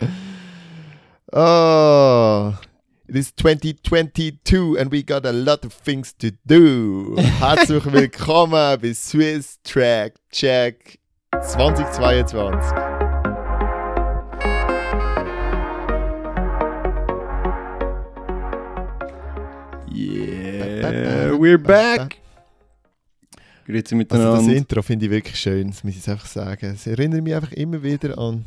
[1.32, 2.56] Oh,
[3.08, 7.16] it is 2022 and we got a lot of things to do.
[7.18, 10.98] Herzlich willkommen bei Swiss Track Check
[11.32, 12.56] 2022.
[19.92, 22.18] Yeah, we're back.
[23.66, 24.36] Grüezi Also miteinander.
[24.36, 26.72] das Intro finde ich wirklich schön, das muss ich einfach sagen.
[26.74, 28.44] Es erinnert mich einfach immer wieder an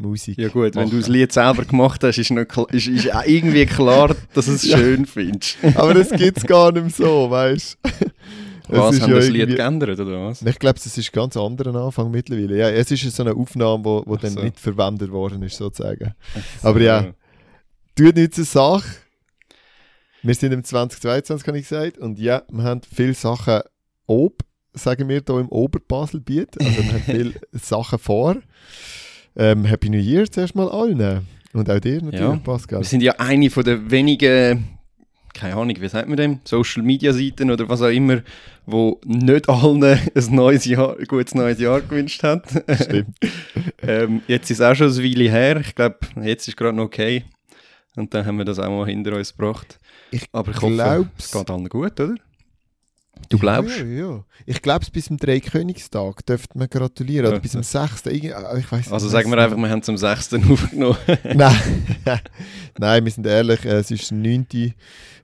[0.00, 0.38] Musik.
[0.38, 1.12] ja gut, wenn du das machen.
[1.12, 4.78] Lied selber gemacht hast, ist, noch, ist, ist irgendwie klar, dass du es Ja.
[4.78, 5.56] schön findest.
[5.74, 7.90] Aber das gibt es gar nicht mehr so, weißt du?
[8.68, 10.42] Was, haben das Lied geändert oder was?
[10.42, 12.56] Ich glaube, es ist ein ganz anderer Anfang mittlerweile.
[12.56, 14.42] Ja, es ist so eine Aufnahme, wo, wo Ach dann so.
[14.42, 16.14] nicht verwendet worden ist, sozusagen.
[16.62, 17.12] Aber ja.
[17.96, 18.88] Tut nichts zur Sache.
[20.22, 21.98] Wir sind im 2022, habe ich gesagt.
[21.98, 23.60] Und ja, wir haben viele Sachen
[24.06, 26.60] ob, sagen wir hier im Oberbaselbiet.
[26.60, 28.36] Also wir haben viele Sachen vor.
[29.36, 31.26] Ähm, Happy New Year zuerst mal allen.
[31.52, 32.36] Und auch dir natürlich, Ja.
[32.36, 32.80] Pascal.
[32.80, 34.68] Wir sind ja eine von der wenigen,
[35.34, 38.22] keine Ahnung, wie sagt man dem, Social Media Seiten oder was auch immer,
[38.66, 42.44] wo nicht allen ein neues Jahr, ein gutes neues Jahr gewünscht hat.
[42.80, 43.16] Stimmt.
[43.82, 45.56] ähm, jetzt ist es auch schon eine Weile her.
[45.60, 47.24] Ich glaube, jetzt ist gerade noch okay.
[47.96, 49.78] Und dann haben wir das auch mal hinter uns gebracht.
[50.12, 52.14] Ich Aber ich glaub's- es geht allen gut, oder?
[53.28, 53.78] Du glaubst?
[53.78, 54.24] Ja, ja, ja.
[54.46, 57.26] Ich glaube, bis zum Dreikönigstag dürfte man gratulieren.
[57.28, 58.06] Oder bis zum 6.
[58.06, 60.34] Irgendwie- ah, Ich weiß Also sagen wir einfach, wir haben zum 6.
[60.50, 60.96] aufgenommen.
[61.34, 61.56] Nein.
[62.78, 64.46] Nein, wir sind ehrlich, äh, es ist der 9.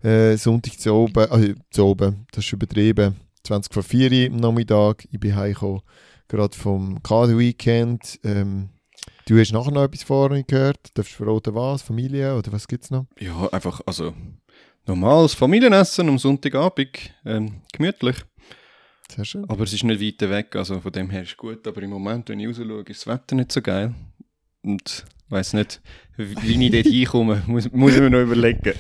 [0.03, 4.37] Äh, Sonntag zu oben, also zu oben, das ist übertrieben, 20 vor 4 Uhr am
[4.37, 5.81] Nachmittag, ich bin heimgekommen,
[6.29, 8.21] gerade vom Kader-Weekend.
[8.25, 8.69] Ähm,
[9.27, 12.85] du hast nachher noch etwas vorhin gehört, darfst du verraten was, Familie oder was gibt
[12.85, 13.07] es noch?
[13.19, 14.13] ja, einfach, also
[14.87, 16.89] normales Familienessen am Sonntagabend.
[17.25, 18.17] Ähm, gemütlich.
[19.15, 19.45] Sehr schön.
[19.49, 21.67] Aber es ist nicht weit weg, also von dem her ist gut.
[21.67, 23.95] Aber im Moment, wenn ich raus schaue, ist das Wetter nicht so geil.
[24.63, 25.81] Und ich weiss nicht,
[26.17, 28.73] wie ich dort hinkomme, muss, muss ich mir noch überlegen.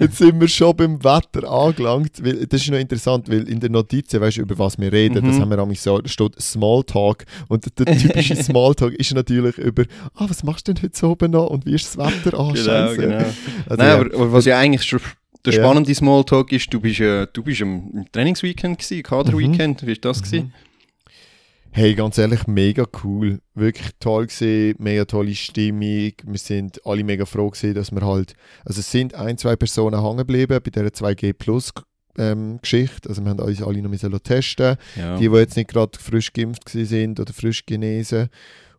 [0.00, 3.68] Jetzt sind wir schon beim Wetter angelangt, weil das ist noch interessant, weil in der
[3.70, 5.40] Notizen, weißt du, über was wir reden, das Mhm.
[5.42, 10.26] haben wir nämlich so, da steht Smalltalk und der typische Smalltalk ist natürlich über, ah,
[10.28, 12.38] was machst du denn heute oben noch und wie ist das Wetter?
[12.38, 12.96] Ah, genau, scheiße.
[12.96, 13.16] genau.
[13.16, 13.36] Also,
[13.76, 13.96] Nein, ja.
[14.18, 15.00] aber was ja eigentlich schon
[15.44, 15.62] der Ja.
[15.62, 19.94] spannende Smalltalk ist, du bist, äh, du bist am im Trainingsweekend gewesen, Kaderweekend, wie war
[20.00, 20.22] das?
[20.22, 20.52] gewesen?
[21.74, 23.40] Hey, ganz ehrlich, mega cool.
[23.54, 26.12] Wirklich toll gesehen, mega tolle Stimmung.
[26.22, 28.34] Wir sind alle mega froh gewesen, dass wir halt,
[28.66, 31.72] also es sind ein, zwei Personen hängen geblieben bei dieser 2G Plus
[32.18, 33.08] ähm, Geschichte.
[33.08, 34.76] Also wir haben uns alle noch müssen testen.
[34.96, 35.16] Ja.
[35.16, 38.28] Die, die jetzt nicht gerade frisch geimpft sind oder frisch genesen.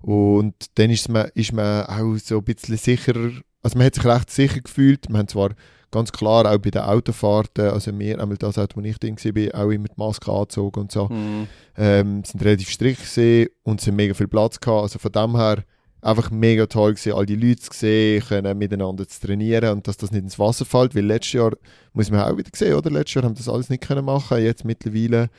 [0.02, 3.32] Und dann ist man, ist man auch so ein bisschen sicherer,
[3.64, 5.10] also man hat sich recht sicher gefühlt.
[5.10, 5.56] Wir haben zwar
[5.94, 9.64] ganz klar auch bei den Autofahrten, also mir, einmal das Auto, wo ich drin war,
[9.64, 11.48] auch immer die Maske angezogen und so Hm.
[11.78, 14.84] ähm, sind relativ strikt gesehen und es hat mega viel Platz gehabt.
[14.84, 15.64] Also von dem her
[16.02, 19.96] einfach mega toll gesehen, all die Leute zu sehen, können miteinander zu trainieren und dass
[19.96, 21.52] das nicht ins Wasser fällt, weil letztes Jahr,
[21.94, 22.90] muss man auch wieder sehen, oder?
[22.92, 25.30] Letztes Jahr haben das alles nicht können machen, jetzt mittlerweile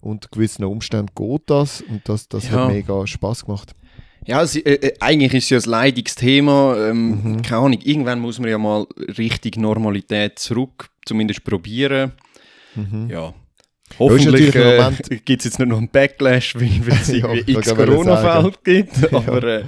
[0.00, 2.52] unter gewissen Umständen geht das und das, das Ja.
[2.52, 3.72] hat mega Spaß gemacht.
[4.26, 6.76] Ja, es, äh, äh, eigentlich ist es ja ein leidiges Thema.
[6.78, 7.42] Ähm, Mhm.
[7.42, 8.86] Keine Ahnung, irgendwann muss man ja mal
[9.18, 12.12] richtig Normalität zurück, zumindest probieren.
[12.74, 13.08] Mhm.
[13.10, 13.34] Ja.
[13.98, 14.92] Hoffentlich im äh,
[15.24, 18.96] gibt es jetzt nicht noch einen Backlash, wie weil es Ja, x Corona-Fälle gibt.
[19.12, 19.18] Ja.
[19.18, 19.64] Aber äh,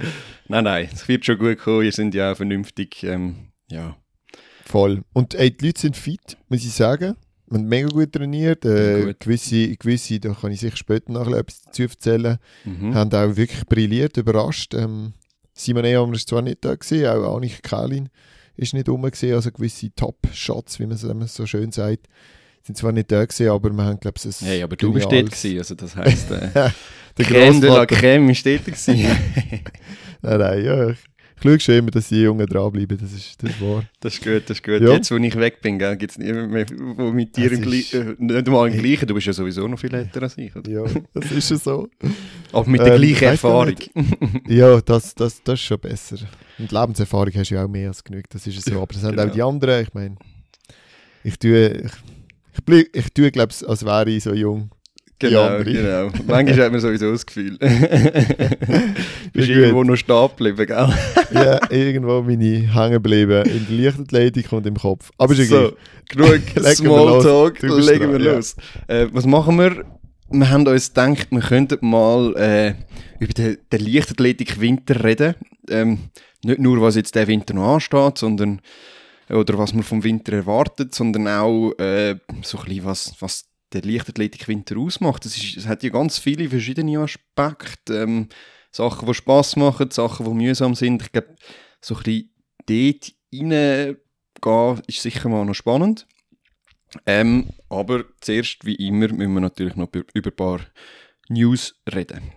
[0.47, 1.83] nein, nein, es wird schon gut kommen.
[1.83, 3.03] Ihr sind ja auch vernünftig.
[3.03, 3.97] Ähm, ja.
[4.65, 5.03] Voll.
[5.13, 7.15] Und ey, die Leute sind fit, muss ich sagen.
[7.53, 8.65] Wir haben mega gut trainiert.
[8.65, 9.19] Äh, gut.
[9.19, 12.37] Gewisse, gewisse, da kann ich sicher später noch etwas dazu erzählen.
[12.65, 12.95] Mhm.
[12.95, 14.73] haben auch wirklich brilliert, überrascht.
[14.73, 15.13] Ähm,
[15.53, 18.09] Simon Ehammer war zwar nicht da, gewesen, auch Annika Kählin
[18.55, 22.07] ist nicht rum, gewesen, also gewisse Top-Shots, wie man es so schön sagt,
[22.63, 25.11] sind zwar nicht da, gewesen, aber wir haben, glaube ich, ein Hey, aber du bist
[25.11, 26.49] dort gewesen, also das heisst, äh,
[27.17, 27.83] Der Crème de la.
[27.83, 28.95] Crème ist dort gewesen.
[30.23, 30.93] Nein, nein, ja,
[31.61, 33.83] schon immer, dass die Jungen dranbleiben, das ist, das ist wahr.
[33.99, 34.81] Das ist gut, das ist gut.
[34.81, 34.93] Ja.
[34.93, 38.15] Jetzt, wo ich weg bin, gibt es niemanden mehr, der mit dir im ist- äh,
[38.17, 40.69] nicht mal im gleichen, du bist ja sowieso noch viel älter als ich, oder?
[40.69, 40.83] Ja,
[41.13, 41.89] das ist schon so.
[42.51, 43.75] Aber mit der Ähm, gleichen Erfahrung.
[44.47, 46.17] Ja, das, das, das ist schon besser.
[46.59, 48.81] Und Lebenserfahrung hast du ja auch mehr als genug, das ist es so.
[48.81, 49.29] Aber das haben Genau.
[49.29, 50.15] auch die anderen, ich meine,
[51.23, 54.69] ich tue, ich, ich, ich tue, glaube ich, als wäre ich so jung.
[55.19, 56.09] Genau, genau.
[56.27, 57.57] Manchmal hat man sowieso das Gefühl.
[59.33, 60.93] bist Ja, irgendwo noch stehen geblieben, gell?
[61.33, 63.45] ja, irgendwo bin ich hängen geblieben.
[63.45, 65.11] In der Leichtathletik und im Kopf.
[65.17, 65.73] Aber ist So,
[66.09, 67.85] genug Legen wir Smalltalk, los.
[67.85, 68.33] Legen wir dran, ja.
[68.33, 68.55] los.
[68.87, 69.85] Äh, was machen wir?
[70.29, 72.73] Wir haben uns gedacht, wir könnten mal äh,
[73.19, 75.35] über den, den Leichtathletik-Winter reden.
[75.69, 75.99] Ähm,
[76.43, 78.59] nicht nur, was jetzt der Winter noch ansteht, sondern
[79.29, 83.81] oder was man vom Winter erwartet, sondern auch äh, so ein bisschen, was, was der
[83.81, 85.25] Leichtathletik-Winter ausmacht.
[85.25, 88.03] Es, hat ja ganz viele verschiedene Aspekte.
[88.03, 88.29] Ähm,
[88.71, 91.01] Sachen, die Spass machen, Sachen, die mühsam sind.
[91.03, 91.35] Ich glaube,
[91.79, 92.33] so ein bisschen
[92.65, 96.07] dort reingehen ist sicher mal noch spannend.
[97.05, 100.61] Ähm, aber zuerst, wie immer, müssen wir natürlich noch über ein paar
[101.29, 102.33] News reden.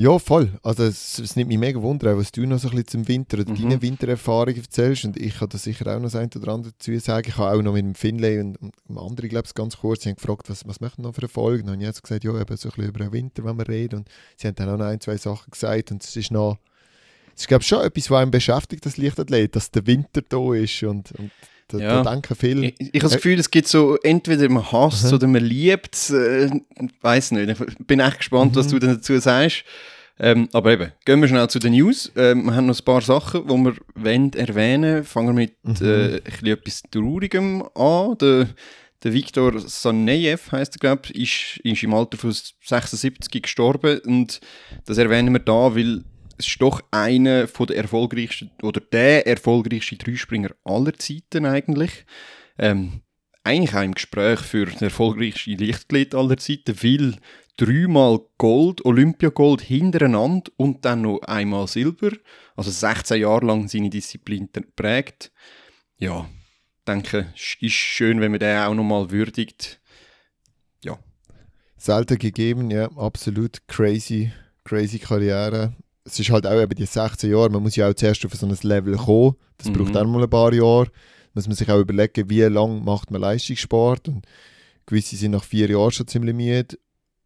[0.00, 0.52] Ja, voll.
[0.62, 3.40] Also es, es nimmt mich mega wunder, was du noch so ein bisschen zum Winter
[3.40, 3.62] oder mhm.
[3.62, 5.04] deine Wintererfahrungen erzählst.
[5.04, 7.26] Und ich kann da sicher auch noch das eine oder andere dazu sagen.
[7.28, 10.04] Ich habe auch noch mit dem Finlay und, und dem anderen, glaube ich, ganz kurz,
[10.04, 11.62] sie haben gefragt, was, was möchten noch für eine Folge?
[11.62, 13.58] Und dann habe ich jetzt gesagt, ja, eben so ein bisschen über den Winter, wenn
[13.58, 13.96] wir reden.
[13.96, 15.90] Und sie haben dann auch noch ein, zwei Sachen gesagt.
[15.90, 16.58] Und es ist noch,
[17.34, 20.54] es ist glaube ich schon etwas, was einem beschäftigt, das Lichtathlet, dass der Winter da
[20.54, 21.32] ist und, und
[21.68, 22.02] da, ja.
[22.02, 22.66] da denken viele.
[22.66, 25.94] Ich, ich habe das Gefühl, es gibt so, entweder man hasst es oder man liebt
[25.94, 26.10] es.
[26.10, 26.50] Äh,
[27.02, 27.60] weiß nicht.
[27.60, 28.56] Ich bin echt gespannt, mhm.
[28.56, 29.64] was du dazu sagst.
[30.20, 32.10] Ähm, aber eben, gehen wir schnell zu den News.
[32.16, 35.86] Ähm, wir haben noch ein paar Sachen, die wir wollen erwähnen Fangen wir mit mhm.
[35.86, 36.16] äh,
[36.50, 38.18] etwas Traurigem an.
[38.18, 38.48] Der,
[39.04, 44.00] der Viktor Saneyev heisst er, glaube ich, ist, ist im Alter von 76 gestorben.
[44.00, 44.40] Und
[44.86, 46.02] das erwähnen wir da, weil
[46.38, 52.06] es ist doch einer der erfolgreichsten oder der erfolgreichste Dreispringer aller Zeiten eigentlich.
[52.58, 53.02] Ähm,
[53.42, 57.16] eigentlich auch im Gespräch für den erfolgreichsten Lichtathlet aller Zeiten, weil
[57.56, 62.12] dreimal Gold, Olympiagold hintereinander und dann noch einmal Silber.
[62.56, 65.32] Also 16 Jahre lang seine Disziplin prägt.
[65.98, 66.28] Ja,
[66.86, 69.80] denke, ist schön, wenn man den auch nochmal würdigt.
[70.84, 70.98] Ja.
[71.76, 74.30] Selten gegeben, ja, absolut crazy,
[74.62, 75.74] crazy Karriere
[76.08, 78.46] es ist halt auch eben die 16 Jahre, man muss ja auch zuerst auf so
[78.46, 79.72] ein Level kommen, das mhm.
[79.74, 80.88] braucht auch mal ein paar Jahre.
[81.34, 84.26] Muss man sich auch überlegen, wie lange macht man Leistungssport und
[84.86, 86.78] gewisse sind nach vier Jahren schon ziemlich müde,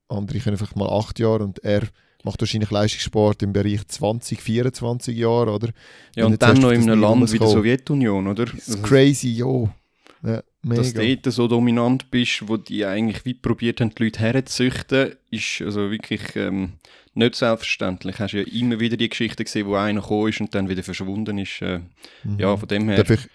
[0.09, 1.83] andere können vielleicht mal acht Jahre und er
[2.25, 5.71] macht wahrscheinlich Leistungssport im Bereich 20, 24 Jahre, oder?
[6.15, 8.47] Ja, und, und dann noch in einem Land wie der Sowjetunion, oder?
[8.47, 9.71] Das ist crazy, jo.
[10.25, 10.83] Ja, mega.
[10.83, 15.13] Dass du dort so dominant bist, wo die eigentlich wie probiert haben, die Leute herzuzüchten,
[15.31, 16.75] ist also wirklich ähm,
[17.15, 18.19] nicht selbstverständlich.
[18.19, 21.39] Hast ja immer wieder die Geschichte gesehen, wo einer gekommen ist und dann wieder verschwunden
[21.39, 21.61] ist.
[21.63, 21.81] Äh,
[22.25, 22.39] mhm.
[22.39, 23.03] Ja, von dem her.
[23.03, 23.29] Darf ich,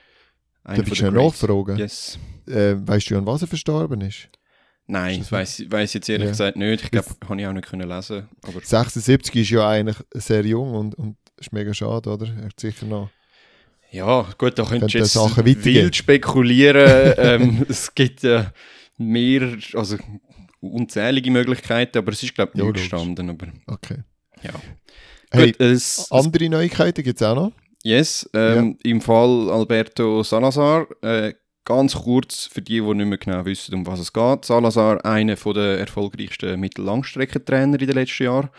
[0.63, 1.77] darf ich nachfragen?
[1.77, 2.17] Yes.
[2.47, 4.29] Äh, weißt du, an was er verstorben ist?
[4.89, 6.31] Nein, ich weiß weiß jetzt ehrlich ja.
[6.31, 6.83] gesagt nicht.
[6.85, 8.29] Ich glaube, kann ich auch nicht können lesen.
[8.43, 12.27] Aber 76 ist ja eigentlich sehr jung und, und ist mega schade, oder?
[12.37, 13.09] Er hat sicher noch.
[13.91, 17.13] Ja, gut, da könntest du jetzt Sachen wild spekulieren.
[17.17, 18.45] ähm, es gibt ja äh,
[18.97, 19.97] mehr, also
[20.59, 23.29] unzählige Möglichkeiten, aber es ist, glaube ich, ja, gestanden.
[23.29, 24.03] Aber, okay.
[24.43, 24.53] Ja.
[25.31, 27.51] Hey, Gut, es, andere Neuigkeiten gibt es auch noch?
[27.83, 28.91] Yes, ähm, ja.
[28.91, 31.33] im Fall Alberto Salazar, äh,
[31.63, 34.45] ganz kurz für die, die nicht mehr genau wissen, um was es geht.
[34.45, 38.49] Salazar, einer der erfolgreichsten Mittellangstreckentrainer in den letzten Jahren.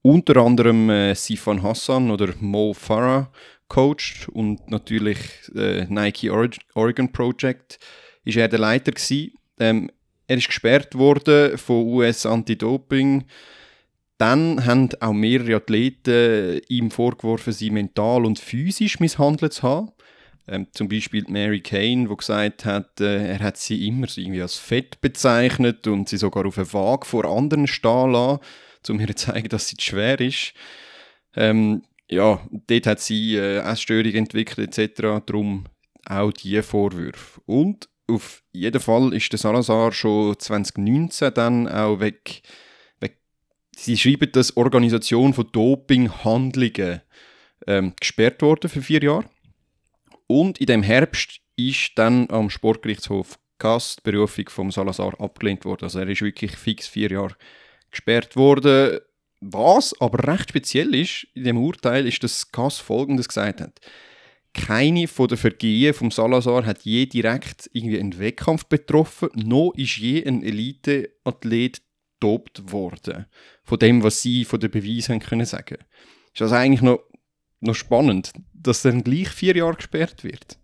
[0.00, 3.30] Unter anderem äh, Sifan Hassan oder Mo Farah
[3.68, 5.18] coacht und natürlich
[5.54, 7.78] äh, Nike Oregon Project
[8.24, 9.32] ist er der Leiter gewesen.
[9.58, 9.90] Ähm,
[10.32, 13.24] er ist gesperrt worden von US Anti-Doping.
[14.16, 19.92] Dann haben auch mehrere Athleten ihm vorgeworfen, sie mental und physisch misshandelt zu haben.
[20.48, 24.56] Ähm, zum Beispiel Mary Kane, die gesagt hat, äh, er hat sie immer irgendwie als
[24.56, 28.40] fett bezeichnet und sie sogar auf eine Waage vor anderen stehen lassen,
[28.88, 30.54] um ihr zu zeigen, dass sie zu schwer ist.
[31.36, 35.24] Ähm, ja, dort hat sie äh, Essstörung entwickelt etc.
[35.26, 35.66] Darum
[36.06, 37.40] auch diese Vorwürfe.
[37.44, 42.42] Und auf jeden Fall ist der Salazar schon 2019 dann auch weg.
[43.00, 43.18] weg.
[43.76, 47.00] Sie schreiben, dass Organisation von Dopinghandlungen
[47.66, 49.24] ähm, gesperrt worden für vier Jahre.
[50.26, 55.84] Und in dem Herbst ist dann am Sportgerichtshof Gast die Berufung vom Salazar abgelehnt worden.
[55.84, 57.36] Also er ist wirklich fix vier Jahre
[57.90, 58.98] gesperrt worden.
[59.40, 63.80] Was aber recht speziell ist in dem Urteil, ist, dass Kass Folgendes gesagt hat
[64.54, 69.96] keine von den Vergehen vom Salazar hat je direkt irgendwie einen Wettkampf betroffen, noch ist
[69.96, 71.82] je ein Elite-Athlet
[72.20, 73.26] gedopt worden.
[73.64, 75.78] Von dem, was sie von den Beweisen können sagen.
[76.32, 77.00] Ist das eigentlich noch,
[77.60, 80.58] noch spannend, dass dann gleich vier Jahre gesperrt wird?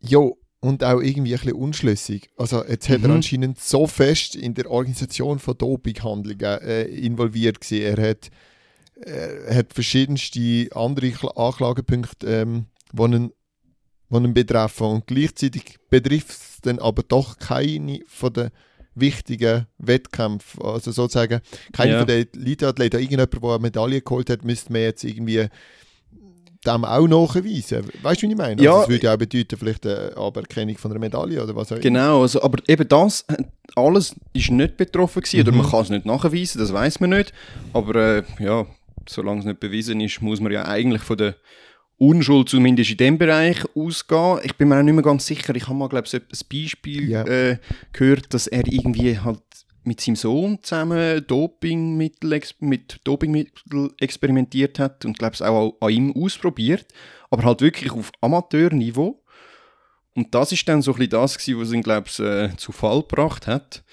[0.00, 2.30] Jo, und auch irgendwie ein bisschen unschlüssig.
[2.36, 3.04] Also jetzt hat mhm.
[3.04, 7.82] er anscheinend so fest in der Organisation von Dopinghandlungen äh, involviert gewesen.
[7.82, 8.30] Er hat
[9.04, 13.32] er äh, hat verschiedenste andere Anklagepunkte, ähm, die ihn,
[14.10, 14.86] die ihn betreffen.
[14.86, 18.50] Und gleichzeitig betrifft es dann aber doch keine von den
[18.94, 20.62] wichtigen Wettkämpfen.
[20.62, 21.40] Also sozusagen,
[21.72, 21.98] keine ja.
[21.98, 25.48] von den Eliteathleten, irgendjemand, der eine Medaille geholt hat, müsste man jetzt irgendwie
[26.66, 27.84] dem auch nachweisen.
[28.02, 28.62] Weißt du, wie ich meine?
[28.62, 31.68] Ja, also das würde ja auch bedeuten, vielleicht eine Aberkennung von einer Medaille oder was
[31.68, 31.82] auch immer.
[31.82, 33.24] Genau, also, aber eben das
[33.74, 35.48] alles ist nicht betroffen gewesen, mhm.
[35.48, 37.32] oder man kann es nicht nachweisen, das weiß man nicht.
[37.72, 38.66] Aber äh, ja,
[39.08, 41.36] solange es nicht bewiesen ist, muss man ja eigentlich von der
[41.96, 44.40] Unschuld zumindest in dem Bereich ausgehen.
[44.42, 45.54] Ich bin mir auch nicht mehr ganz sicher.
[45.54, 47.26] Ich habe mal, glaube ich, so ein Beispiel yeah.
[47.26, 47.58] äh,
[47.92, 49.42] gehört, dass er irgendwie halt
[49.84, 56.12] mit seinem Sohn zusammen Dopingmittel, mit Dopingmittel experimentiert hat und glaube es auch an ihm
[56.16, 56.86] ausprobiert,
[57.30, 59.22] aber halt wirklich auf Amateurniveau.
[60.14, 63.02] Und das ist dann so ein bisschen das was ihn glaube ich äh, zu Fall
[63.02, 63.84] gebracht hat.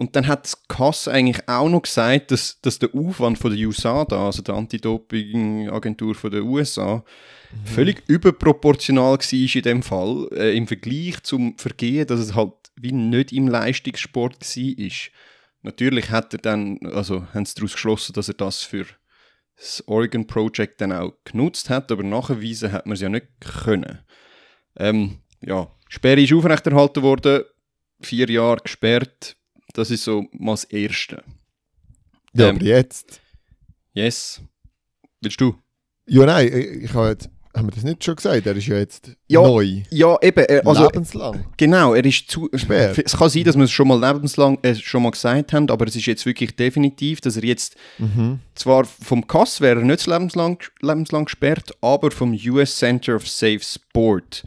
[0.00, 4.24] Und dann hat Kass eigentlich auch noch gesagt, dass, dass der Aufwand von der USADA,
[4.24, 7.04] also der Anti-Doping-Agentur der USA,
[7.52, 7.66] mhm.
[7.66, 12.92] völlig überproportional war in dem Fall, äh, im Vergleich zum Vergehen, dass es halt wie
[12.92, 14.90] nicht im Leistungssport war.
[15.60, 18.86] Natürlich hat er dann, also haben sie daraus geschlossen, dass er das für
[19.58, 23.26] das Oregon Project dann auch genutzt hat, aber nachweisen hat man es ja nicht
[23.62, 23.98] können.
[24.78, 27.42] Ähm, ja, Sperre ist aufrechterhalten worden,
[28.00, 29.36] vier Jahre gesperrt,
[29.74, 31.22] das ist so mal das Erste.
[32.32, 33.20] Ja, ähm, aber jetzt?
[33.92, 34.40] Yes.
[35.20, 35.56] Willst du?
[36.06, 38.46] Ja, nein, ich habe jetzt haben wir das nicht schon gesagt?
[38.46, 39.82] Er ist ja jetzt ja, neu.
[39.90, 40.46] Ja, eben.
[40.64, 41.46] Also, lebenslang.
[41.56, 42.94] Genau, er ist zu schwer.
[43.04, 45.86] Es kann sein, dass wir es schon mal lebenslang äh, schon mal gesagt haben, aber
[45.86, 48.38] es ist jetzt wirklich definitiv, dass er jetzt mhm.
[48.54, 53.60] zwar vom Kass wäre er nicht lebenslang, lebenslang gesperrt, aber vom US Center of Safe
[53.60, 54.44] Sport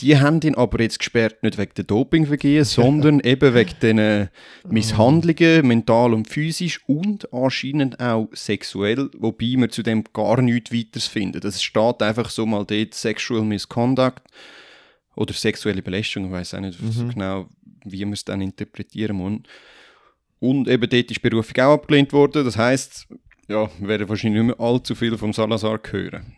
[0.00, 4.28] die haben ihn aber jetzt gesperrt, nicht wegen der Dopingvergehen, sondern eben wegen den
[4.68, 11.06] Misshandlungen, mental und physisch und anscheinend auch sexuell, wobei man zu dem gar nichts weiteres
[11.06, 11.44] findet.
[11.44, 14.22] Es steht einfach so mal dort Sexual Misconduct
[15.16, 16.92] oder sexuelle Belästigung, ich weiß auch nicht mhm.
[16.92, 17.48] so genau,
[17.84, 19.40] wie man es dann interpretieren muss.
[20.40, 23.08] Und eben dort ist die Berufung auch abgelehnt worden, das heisst,
[23.48, 26.36] ja, wir werden wahrscheinlich nicht mehr allzu viel vom Salazar hören.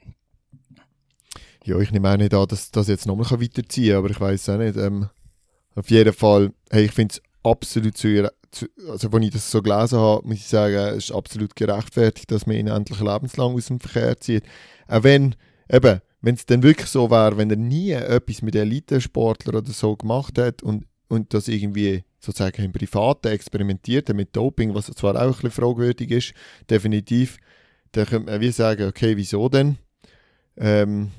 [1.70, 4.48] Ja, ich nehme auch nicht an, dass das jetzt nochmal weiterziehen kann, aber ich weiß
[4.48, 4.76] auch nicht.
[4.76, 5.08] Ähm,
[5.76, 8.28] auf jeden Fall, hey, ich finde es absolut zu,
[8.88, 12.46] also als ich das so gelesen habe, muss ich sagen, es ist absolut gerechtfertigt, dass
[12.46, 14.42] man ihn endlich lebenslang aus dem Verkehr zieht.
[14.88, 15.36] Auch wenn,
[15.70, 19.94] eben, wenn es dann wirklich so wäre, wenn er nie etwas mit Elitesportlern oder so
[19.94, 25.14] gemacht hat und, und das irgendwie sozusagen im Privaten experimentiert hat mit Doping, was zwar
[25.14, 26.32] auch ein bisschen fragwürdig ist,
[26.68, 27.36] definitiv,
[27.92, 29.78] dann könnte man wie sagen, okay, wieso denn?
[30.56, 31.12] Ähm,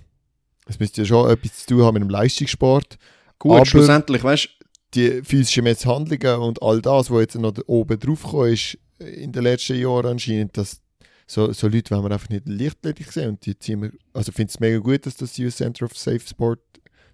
[0.72, 2.98] es müsste ja schon etwas zu tun haben mit dem Leistungssport.
[3.40, 4.66] Gut, aber schlussendlich, weißt du.
[4.94, 9.44] Die physischen Misshandlungen und all das, was jetzt noch oben drauf gekommen ist, in den
[9.44, 10.82] letzten Jahren anscheinend, dass
[11.26, 13.30] so, so Leute wollen wir einfach nicht leichtledig sehen.
[13.30, 16.20] Und die ziehen wir, also finde es mega gut, dass das US Center of Safe
[16.20, 16.60] Sport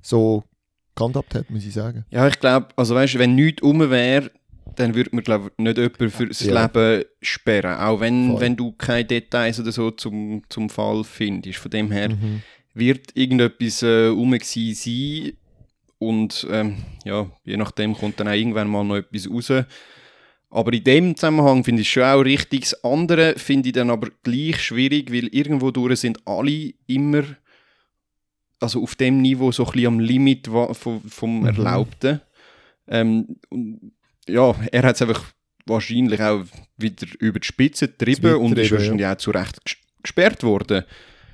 [0.02, 0.44] so
[0.96, 2.04] gehandhabt hat, muss ich sagen.
[2.10, 4.32] Ja, ich glaube, also weißt wenn nichts um wäre,
[4.76, 6.64] dann würde man glaube nicht jemanden fürs ja.
[6.64, 7.78] Leben sperren.
[7.78, 11.60] Auch wenn, wenn du keine Details oder so zum, zum Fall findest.
[11.60, 12.10] Von dem her.
[12.10, 12.42] Mhm
[12.78, 15.34] wird irgendetwas äh, rum sein
[16.00, 19.66] und ähm, ja, je nachdem kommt dann auch irgendwann mal noch etwas raus.
[20.50, 22.62] Aber in dem Zusammenhang finde ich es schon auch richtig.
[22.62, 27.24] Das andere finde ich dann aber gleich schwierig, weil irgendwo durch sind alle immer
[28.60, 31.46] also auf dem Niveau so ein bisschen am Limit vom, vom mhm.
[31.48, 32.22] Erlaubten.
[32.88, 33.38] Ähm,
[34.28, 35.24] ja, er hat es einfach
[35.66, 36.46] wahrscheinlich auch
[36.78, 39.14] wieder über die Spitze getrieben und ist wahrscheinlich ja.
[39.14, 39.60] auch zu Recht
[40.02, 40.84] gesperrt worden.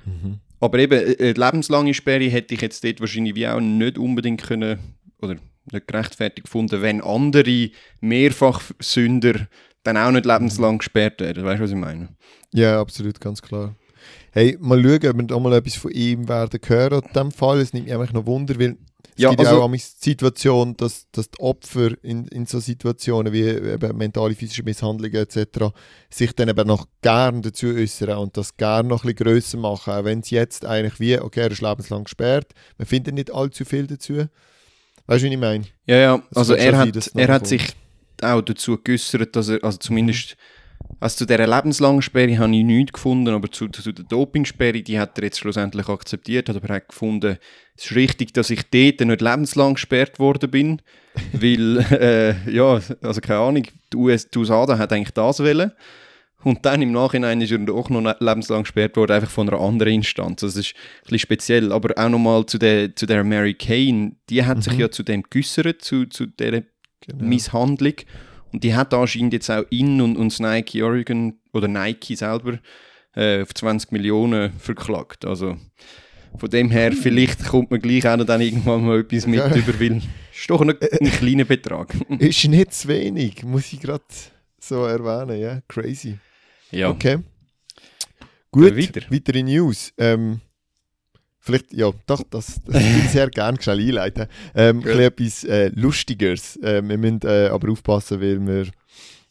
[0.04, 0.40] Mhm.
[0.64, 3.98] Aber eben, eine äh, äh, lebenslange Sperre hätte ich jetzt dort wahrscheinlich wie auch nicht
[3.98, 4.78] unbedingt können,
[5.20, 5.36] oder
[5.70, 9.46] nicht gerechtfertigt gefunden, wenn andere Mehrfach-Sünder
[9.82, 11.44] dann auch nicht lebenslang gesperrt werden.
[11.44, 12.08] Weißt du, was ich meine?
[12.54, 13.76] Ja, absolut, ganz klar.
[14.32, 17.02] Hey, mal schauen, ob wir da mal etwas von ihm werden hören.
[17.02, 18.78] In diesem Fall, es nimmt mich einfach noch Wunder, weil
[19.16, 22.58] es ja, gibt also, ja auch die Situation, dass, dass die Opfer in, in so
[22.58, 25.72] Situationen wie eben mentale, physische Misshandlungen etc.
[26.10, 29.92] sich dann eben noch gern dazu äußern und das gerne noch ein bisschen grösser machen,
[29.92, 33.64] auch wenn es jetzt eigentlich wie, okay, er ist lebenslang gesperrt, man findet nicht allzu
[33.64, 34.26] viel dazu.
[35.06, 35.64] Weißt du, wie ich meine?
[35.86, 37.68] Ja, ja, also er hat, sein, er hat sich
[38.20, 40.63] auch dazu geäußert, dass er, also zumindest mhm
[41.00, 44.98] also zu dieser lebenslangen Sperre habe ich nichts gefunden, aber zu, zu der Dopingsperre, die
[44.98, 47.38] hat er jetzt schlussendlich akzeptiert, aber er hat gefunden,
[47.76, 50.82] es ist richtig, dass ich dort nicht lebenslang gesperrt worden bin,
[51.32, 55.72] weil, äh, ja, also keine Ahnung, die, US, die USA hat eigentlich das wollen.
[56.42, 59.94] Und dann im Nachhinein ist er auch noch lebenslang gesperrt worden, einfach von einer anderen
[59.94, 60.44] Instanz.
[60.44, 61.72] Also das ist ein bisschen speziell.
[61.72, 64.62] Aber auch nochmal zu der, zu der Mary Kane, die hat mhm.
[64.62, 66.62] sich ja zu dem geäussert, zu, zu dieser
[67.00, 67.24] genau.
[67.24, 67.94] Misshandlung.
[68.54, 72.60] Und die hat anscheinend jetzt auch ihn und, und das Nike Oregon oder Nike selber
[73.16, 75.24] äh, auf 20 Millionen verklagt.
[75.24, 75.56] Also
[76.38, 79.52] von dem her, vielleicht kommt man gleich auch dann irgendwann mal etwas mit ja.
[79.52, 79.96] über, weil
[80.32, 81.96] ist doch ein, ein kleiner Betrag.
[82.20, 84.04] ist nicht zu wenig, muss ich gerade
[84.60, 86.20] so erwähnen, ja, crazy.
[86.70, 86.90] Ja.
[86.90, 87.18] Okay.
[88.52, 89.00] Gut, weiter.
[89.10, 89.92] weitere News.
[89.98, 90.40] Ähm,
[91.44, 94.28] Vielleicht, ja, doch, das, das würde ich sehr gerne schnell einleiten.
[94.54, 94.98] Ähm, cool.
[95.00, 96.56] etwas äh, Lustigeres.
[96.56, 98.66] Äh, wir müssen äh, aber aufpassen, weil wir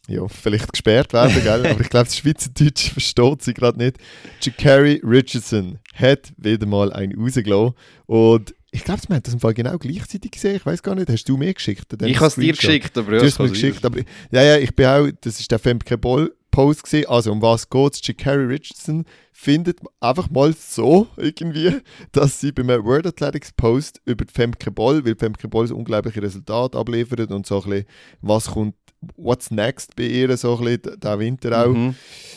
[0.08, 1.65] ja, vielleicht gesperrt werden, gell?
[1.72, 3.98] aber ich glaube, das Schweizerdeutsch versteht sie gerade nicht.
[4.43, 7.74] Jakari Richardson hat wieder mal einen rausgelassen
[8.05, 10.55] und ich glaube, wir haben das im Fall genau gleichzeitig gesehen.
[10.55, 11.93] Ich weiß gar nicht, hast du mir geschickt?
[12.00, 14.00] Ich habe es dir geschickt, aber Du hast mir geschickt, aber
[14.32, 17.08] ja, ja, ich bin auch, das ist der Femke Ball Post gesehen.
[17.08, 18.00] Also um was geht's?
[18.16, 21.82] Carrie Richardson findet einfach mal so irgendwie,
[22.12, 26.78] dass sie beim World Athletics Post über Femke Ball, weil Femke Ball so unglaubliche Resultate
[26.78, 27.86] abliefert und so ein bisschen,
[28.22, 28.76] was kommt,
[29.16, 31.74] what's next bei ihr so ein bisschen, der Winter auch.
[31.74, 31.96] Mhm.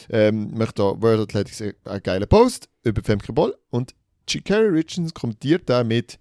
[0.08, 3.94] Ähm, macht da World Athletics einen geilen Post über Femke Ball und
[4.44, 6.18] Carrie Richardson kommentiert damit,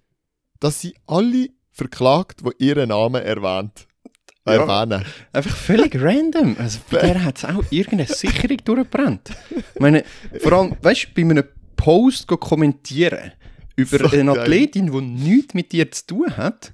[0.60, 3.85] dass sie alle verklagt, die ihren Namen erwähnt.
[4.46, 4.54] Ja.
[4.80, 5.04] Erwähnen.
[5.32, 6.56] Einfach völlig random.
[6.58, 9.30] Also bei der hat es auch irgendeine Sicherung durchgebrannt.
[9.74, 10.04] Ich meine,
[10.40, 11.44] vor allem, weißt du, bei einem
[11.76, 13.32] Post kommentieren
[13.76, 14.32] über So eine.
[14.32, 16.72] Athletin, die nichts mit dir zu tun hat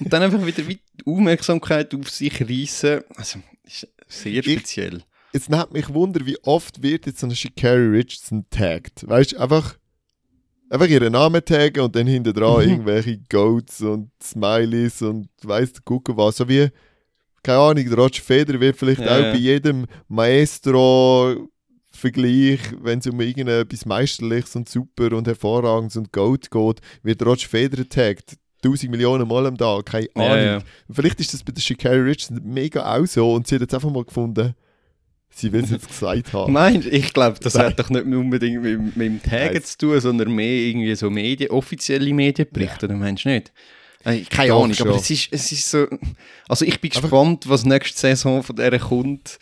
[0.00, 5.02] und dann einfach wieder wie die Aufmerksamkeit auf sich reissen, also ist sehr speziell.
[5.32, 9.06] Jetzt nimmt mich Wunder, wie oft wird jetzt so eine Shikari Richardson tagged.
[9.08, 9.76] Weißt du, einfach,
[10.70, 12.70] einfach ihren Namen taggen und dann hinten dran Mhm.
[12.70, 16.36] irgendwelche Goats und Smileys und weiss der Gucke was.
[16.36, 16.68] So wie,
[17.48, 19.32] keine Ahnung, der Roger Federer wird vielleicht Ja, auch ja.
[19.32, 26.80] bei jedem Maestro-Vergleich, wenn es um irgendetwas Meisterliches und super und hervorragendes und Goat geht,
[27.02, 28.36] wird Roger Federer taggt.
[28.64, 30.44] 1000 Millionen Mal am Tag, keine Ja, Ahnung.
[30.44, 30.56] ja.
[30.88, 33.74] Und Vielleicht ist das bei der Shikari Richardson mega auch so und sie hat jetzt
[33.74, 34.52] einfach mal gefunden,
[35.30, 36.52] sie will es jetzt gesagt haben.
[36.52, 37.66] Nein, ich glaube, das Nein.
[37.66, 39.62] hat doch nicht unbedingt mit, mit dem Taggen Nein.
[39.62, 43.52] zu tun, sondern mehr irgendwie so Medien, offizielle Medienberichte, oder meinst du nicht?
[44.04, 45.86] Äh, Keine Ahnung, aber es ist, es ist so...
[46.48, 49.38] Also ich bin Einfach- gespannt, was nächste Saison von der kommt.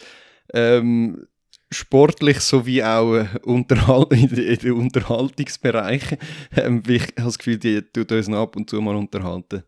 [0.55, 1.27] Ähm,
[1.71, 6.19] sportlich sowie auch äh, unterhal in den Unterhaltungsbereichen.
[6.57, 9.63] Ähm, ich habe das Gefühl, die tut uns ab und zu mal unterhalten.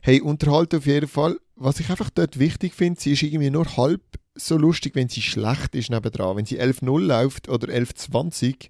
[0.00, 1.38] Hey, unterhalten auf jeden Fall.
[1.56, 4.02] Was ich einfach dort wichtig finde, sie ist irgendwie nur halb
[4.34, 6.36] so lustig, wenn sie schlecht ist nebendran.
[6.36, 8.68] Wenn sie 11-0 läuft oder 11-20,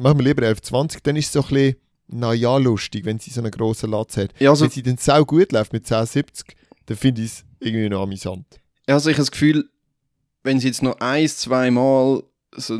[0.00, 1.76] machen wir lieber 11-20, dann ist es so ein bisschen,
[2.08, 4.30] naja, lustig, wenn sie so einen grossen Latz hat.
[4.38, 6.44] Ja, also, wenn sie dann sau gut läuft mit 10-70,
[6.86, 8.46] dann finde ich es irgendwie noch amüsant.
[8.86, 9.68] also ich habe das Gefühl,
[10.42, 12.22] wenn sie jetzt noch ein, zwei Mal
[12.56, 12.78] so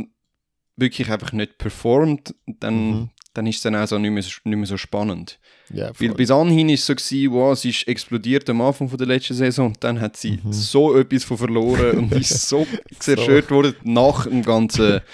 [0.76, 3.10] wirklich einfach nicht performt, dann, Mhm.
[3.34, 5.38] dann ist es dann auch so nicht, mehr, so- nicht mehr so spannend.
[5.74, 8.96] Ja, Weil bis anhin war es so, gewesen, wow, sie ist explodiert am Anfang von
[8.96, 10.52] der letzten Saison und dann hat sie Mhm.
[10.52, 12.66] so etwas von verloren und ist so
[13.00, 15.00] zerstört worden nach dem ganzen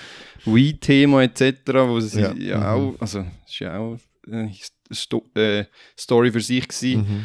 [0.47, 1.43] Weed-Thema etc.,
[1.87, 2.33] wo sie Ja.
[2.35, 2.65] ja, Mhm.
[2.65, 4.53] auch, also ist ja auch eine
[4.91, 5.65] Sto äh,
[5.99, 7.01] Story für sich gewesen.
[7.03, 7.25] Mhm.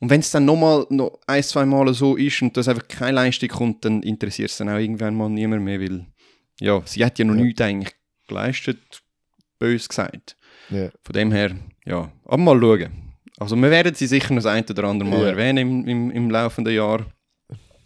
[0.00, 3.12] Und wenn es dann nochmal noch ein, zwei Mal so ist und das einfach keine
[3.16, 6.06] Leistung kommt, dann interessiert es dann auch irgendwann mal niemand mehr, weil
[6.58, 7.42] ja, sie hat ja noch Ja.
[7.42, 7.94] nichts eigentlich
[8.26, 8.78] geleistet,
[9.58, 10.36] bös gesagt.
[10.70, 10.90] Ja.
[11.02, 11.54] Von dem her,
[11.84, 12.90] ja, aber mal schauen.
[13.38, 15.28] Also wir werden sie sicher noch das ein oder andere Mal Ja.
[15.28, 17.04] erwähnen im, im, im laufenden Jahr.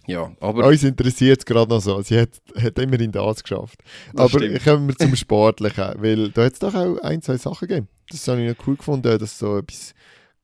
[0.06, 2.00] Ja, aber Uns interessiert es gerade noch so.
[2.02, 3.80] Sie hat, hat immerhin das geschafft.
[4.12, 4.64] Das Aber stimmt.
[4.64, 7.88] kommen wir zum Sportlichen, weil da hat es doch auch ein, zwei Sachen gegeben.
[8.10, 9.94] Das habe ich noch cool gefunden, dass so etwas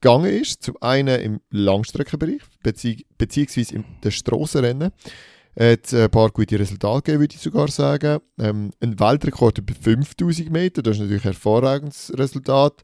[0.01, 0.63] gegangen ist.
[0.63, 4.93] Zum einen im Langstreckenbereich, bezieh beziehungsweise im Strassenrennen.
[5.55, 8.21] Es hat ein paar gute Resultate gegeben, würde ich sogar sagen.
[8.39, 12.83] Ähm, ein Weltrekord über 5000 Meter, das ist natürlich ein hervorragendes Resultat.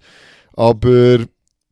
[0.53, 1.21] Aber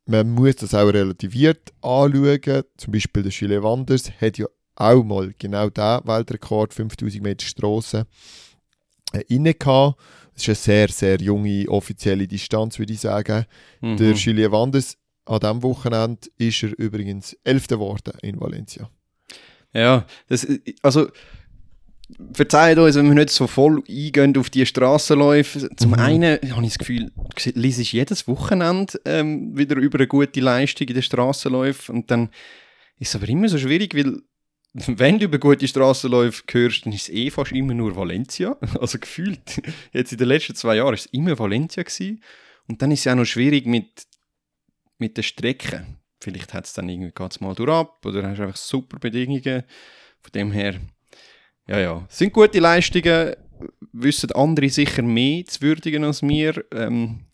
[0.06, 2.62] man muss das auch relativiert anschauen.
[2.76, 8.06] Zum Beispiel der Chile Wanders hat ja auch mal genau diesen Weltrekord, 5000 Meter Strasse,
[9.12, 9.98] äh, inne gehabt.
[10.34, 13.44] Das ist eine sehr, sehr junge offizielle Distanz, würde ich sagen.
[13.80, 13.96] mhm.
[13.96, 18.90] Der Julien Wanders, an diesem Wochenende ist er übrigens Elfter geworden in Valencia.
[19.72, 20.46] ja, das,
[20.82, 21.08] also
[22.32, 25.68] verzeiht uns, wenn wir nicht so voll eingehen auf die Strassenläufe.
[25.76, 25.98] Zum Mhm.
[25.98, 30.86] einen habe ich das Gefühl, du liest jedes Wochenende ähm, wieder über eine gute Leistung
[30.88, 32.28] in den Strassenläufen und dann
[32.98, 34.20] ist es aber immer so schwierig, weil
[34.86, 38.56] wenn du über gute Strassenläufe hörst, dann ist es eh fast immer nur Valencia.
[38.80, 42.22] Also gefühlt, jetzt in den letzten zwei Jahren ist es immer Valencia gewesen.
[42.66, 44.06] Und dann ist es ja auch noch schwierig mit,
[44.98, 45.98] mit den Strecken.
[46.20, 49.62] Vielleicht hat es dann irgendwie geht's mal durch ab oder hast einfach super Bedingungen.
[50.20, 50.80] Von dem her,
[51.68, 52.06] ja, ja.
[52.08, 53.36] Es sind gute Leistungen,
[53.92, 56.64] wissen andere sicher mehr zu würdigen als wir.
[56.72, 57.26] Ähm,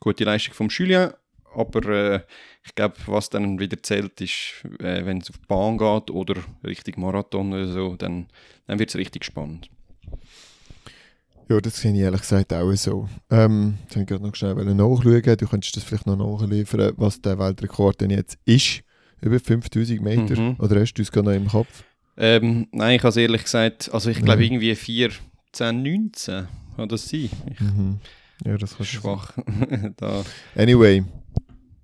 [0.00, 1.12] gute Leistung vom Julien,
[1.54, 2.20] aber äh,
[2.64, 6.34] ich glaube, was dann wieder zählt, ist, äh, wenn es auf die Bahn geht oder
[6.64, 8.26] Richtung Marathon oder so, dann,
[8.66, 9.70] dann wird es richtig spannend.
[11.48, 13.08] Ja, das sehe ich ehrlich gesagt auch so.
[13.28, 15.36] Ähm, jetzt habe ich gerade noch schnell nachschauen.
[15.36, 18.82] Du könntest das vielleicht noch nachliefern, was der Weltrekord denn jetzt ist.
[19.20, 20.40] Über 5000 Meter.
[20.40, 20.56] Mhm.
[20.60, 21.82] Oder hast du es gerade noch im Kopf?
[22.16, 25.10] Ähm, nein, ich habe es ehrlich gesagt, also ich glaube irgendwie 4,
[25.52, 27.30] 10, 19 kann das sein.
[27.58, 27.98] Mhm.
[28.44, 29.36] Ja, das kannst du schwach.
[29.96, 30.22] da.
[30.54, 31.02] Anyway,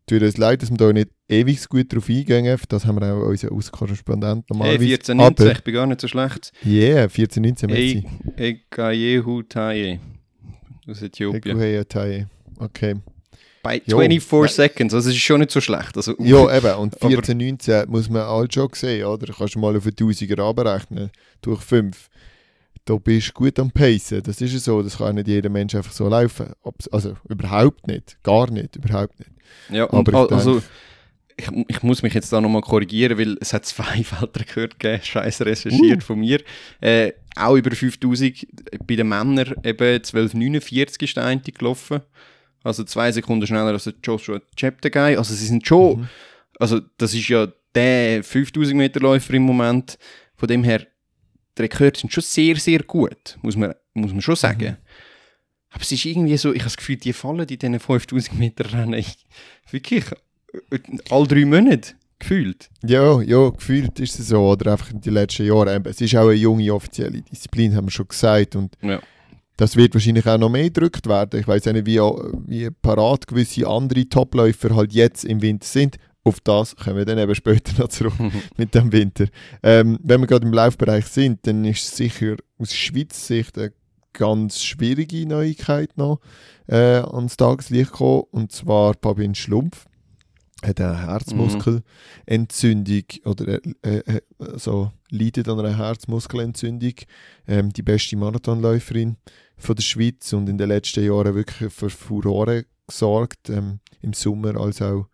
[0.07, 2.59] tut uns leid, dass wir da nicht ewig gut drauf eingehen.
[2.69, 4.87] Das haben wir auch unseren Auskorrespondent Hey, normalerweise.
[4.87, 6.53] 14, 19, Aber, ich bin gar nicht so schlecht.
[6.65, 8.03] yeah, 14, 19, Hey,
[8.37, 8.55] merci.
[8.71, 9.99] Egayehu Taye
[10.89, 11.57] aus Äthiopien.
[11.57, 12.27] Ekuheya Taye.
[12.59, 12.95] Okay.
[13.63, 14.69] Bei Jo, 24 nein.
[14.69, 15.97] Seconds, also es ist schon nicht so schlecht.
[15.97, 16.75] Also, Ja, eben.
[16.79, 19.33] Und Aber- 14, 19 muss man halt schon sehen, oder?
[19.37, 21.11] Kannst du mal auf einen Tausiger abrechnen,
[21.43, 22.09] durch 5.
[22.85, 24.23] Da bist du gut am Pacen.
[24.23, 24.81] Das ist ja so.
[24.81, 26.53] Das kann nicht jeder Mensch einfach so laufen.
[26.93, 28.17] Also überhaupt nicht.
[28.23, 28.77] Gar nicht.
[28.77, 29.33] Überhaupt nicht.
[29.71, 30.63] Ja, Aber also,
[31.37, 35.45] ich, ich muss mich jetzt da nochmal korrigieren, weil es hat zwei Weltrekorde gegeben, scheiße
[35.47, 36.07] recherchiert Uh.
[36.07, 36.41] von mir.
[36.81, 38.47] Äh, auch über 5000,
[38.87, 42.01] bei den Männern eben 1249 ist der eine gelaufen.
[42.65, 45.17] Also zwei Sekunden schneller als der Joshua Cheptegei.
[45.19, 46.09] Also sie sind schon, Mhm.
[46.59, 49.99] also das ist ja der 5000 Meter Läufer im Moment.
[50.35, 50.87] Von dem her,
[51.57, 54.71] die Rekorde sind schon sehr, sehr gut, muss man, muss man schon sagen.
[54.71, 54.86] Mhm.
[55.77, 58.73] Aber es ist irgendwie so, ich habe das Gefühl, die fallen in diesen 5000 Meter
[58.73, 59.05] Rennen
[59.71, 60.05] wirklich
[60.71, 60.79] äh,
[61.11, 62.71] alle drei Monate gefühlt.
[62.83, 64.39] Ja, ja, gefühlt ist es so.
[64.49, 65.85] Oder einfach in den letzten Jahren.
[65.85, 68.57] Es ist auch eine junge offizielle Disziplin, haben wir schon gesagt.
[68.57, 69.01] Und Ja.
[69.59, 71.39] das wird wahrscheinlich auch noch mehr gedrückt werden.
[71.41, 75.97] Ich weiß nicht, wie, wie parat gewisse andere Topläufer halt jetzt im Winter sind.
[76.25, 78.15] Auf das kommen wir dann eben später noch zurück
[78.57, 79.27] mit dem Winter.
[79.63, 83.73] Ähm, wenn wir gerade im Laufbereich sind, dann ist es sicher aus Schweizer Sicht eine
[84.17, 86.21] ganz schwierige Neuigkeit noch
[86.67, 88.25] äh, ans Tageslicht gekommen.
[88.31, 89.87] Und zwar Fabian Schlumpf
[90.65, 96.95] hat eine Herzmuskelentzündung oder äh, äh, also leidet an einer Herzmuskelentzündung.
[97.47, 99.17] Ähm, die beste Marathonläuferin
[99.57, 103.51] von der Schweiz und in den letzten Jahren wirklich für Furore gesorgt.
[103.51, 105.09] Ähm, Im Sommer als auch,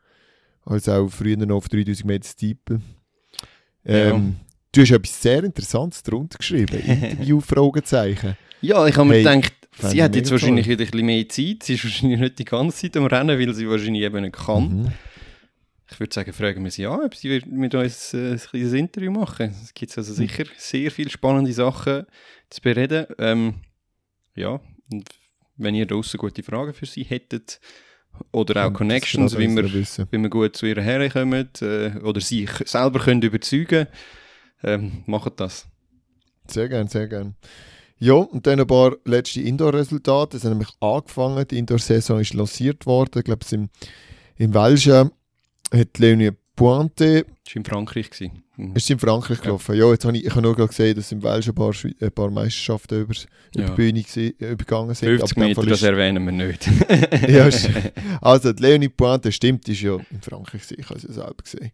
[0.65, 2.81] als auch früher noch auf 3000 Meter Steeple.
[3.85, 4.37] Ähm,
[4.75, 6.79] Du hast etwas sehr Interessantes darunter geschrieben.
[6.87, 8.37] Interview, Fragezeichen.
[8.63, 10.73] Ja, ich habe mir Hey, gedacht, sie hat jetzt wahrscheinlich toll.
[10.79, 11.63] wieder ein bisschen mehr Zeit.
[11.63, 14.83] Sie ist wahrscheinlich nicht die ganze Zeit am Rennen, weil sie wahrscheinlich eben nicht kann.
[14.85, 14.93] Mhm.
[15.91, 19.11] Ich würde sagen, fragen wir sie an, ob sie mit uns äh, ein kleines Interview
[19.11, 19.55] machen.
[19.63, 22.07] Es gibt also sicher sehr viele spannende Sachen
[22.49, 23.07] zu bereden.
[23.19, 23.55] Ähm,
[24.35, 24.59] ja,
[24.91, 25.07] und
[25.59, 27.61] wenn ihr draußen gute Fragen für sie hättet
[28.31, 32.49] oder auch Und Connections, wie wir, wie wir gut zu ihr herkommen äh, oder sie
[32.65, 33.87] selber können überzeugen
[34.63, 35.67] ähm, macht das.
[36.49, 37.35] Sehr gern, sehr gern.
[37.99, 40.37] Ja, und dann ein paar letzte Indoor-Resultate.
[40.37, 43.13] Es hat nämlich angefangen, die Indoor-Saison ist lanciert worden.
[43.19, 43.69] Ich glaube, im,
[44.37, 45.13] im Welschen
[45.73, 48.11] hat Leonie Pointe, Das war in Frankreich.
[48.11, 48.43] Gewesen.
[48.57, 48.77] Mhm.
[48.77, 49.45] ist in Frankreich Ja.
[49.45, 49.75] gelaufen.
[49.75, 51.95] Ja, jetzt habe ich, ich habe nur gerade gesehen, dass im Welschen ein paar, Schwe-
[52.01, 53.67] ein paar Meisterschaften über, über Ja.
[53.71, 55.09] die Bühne gsi- äh, übergegangen sind.
[55.09, 56.67] 50 in dem Meter, Fall das ist- erwähnen wir nicht.
[57.29, 57.71] ja, ist-
[58.21, 61.43] also die Leonie Pointe stimmt, ist ja in Frankreich, gewesen, ich habe sie ja selber
[61.43, 61.71] gesehen.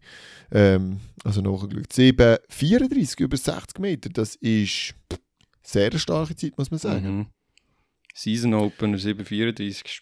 [0.51, 1.93] Ähm, also nachgeschaut.
[1.93, 4.95] 7, 34 über 60 Meter, das ist
[5.61, 7.17] sehr starke Zeit, muss man sagen.
[7.17, 7.25] Mhm.
[8.15, 10.01] Season Opener 734 ist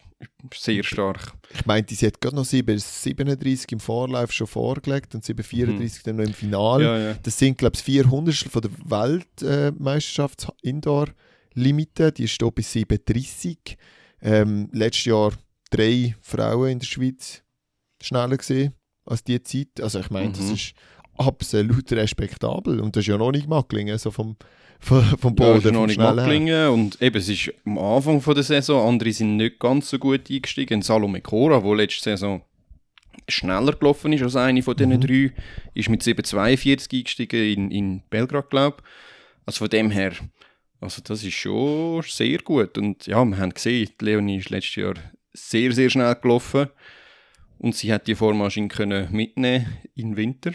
[0.54, 1.34] sehr stark.
[1.54, 6.16] Ich meinte, sie hat gerade noch 7, 37 im Vorlauf schon vorgelegt und 734 dann
[6.18, 6.84] noch im Finale.
[6.84, 7.14] Ja, ja.
[7.22, 11.08] Das sind, glaube ich, 400 von der Weltmeisterschaft Indoor
[11.54, 12.12] Limite.
[12.12, 13.78] Die ist hier bei 730.
[14.22, 15.34] Ähm, letztes Jahr
[15.70, 17.44] drei Frauen in der Schweiz
[18.02, 18.74] schneller gesehen
[19.06, 19.80] als die Zeit.
[19.82, 20.54] Also ich meine, das Mhm.
[20.54, 20.74] ist
[21.18, 24.48] absolut respektabel und das ist ja noch nicht Macklingen, so vom, vom,
[24.80, 26.00] vom Ja, Boden, es ist noch nicht.
[26.00, 29.98] Macklingen und eben, es ist am Anfang von der Saison, andere sind nicht ganz so
[30.00, 30.82] gut eingestiegen.
[30.82, 32.42] Salome Cora, der letzte Saison
[33.28, 35.02] schneller gelaufen ist als eine von diesen Mhm.
[35.02, 35.34] drei,
[35.74, 39.46] ist mit 7,42 eingestiegen in, in Belgrad, glaube ich.
[39.46, 40.14] Also von dem her,
[40.80, 42.78] also das ist schon sehr gut.
[42.78, 44.94] Und ja, wir haben gesehen, Leonie ist letztes Jahr
[45.34, 46.68] sehr, sehr schnell gelaufen
[47.60, 50.52] und sie hat die Vormaschine können mitnehmen im Winter.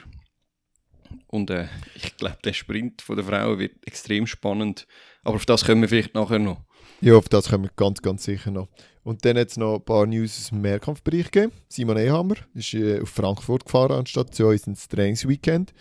[1.32, 4.86] Und äh, ich glaube, der Sprint von der Frauen wird extrem spannend.
[5.24, 6.60] Aber auf das kommen wir vielleicht nachher noch.
[7.00, 8.68] Ja, auf das kommen wir ganz, ganz sicher noch.
[9.02, 11.52] Und dann hat es noch ein paar News aus dem Mehrkampfbereich gegeben.
[11.68, 15.72] Simon Ehammer ist äh, auf Frankfurt gefahren, anstatt zu uns ins Trainingsweekend.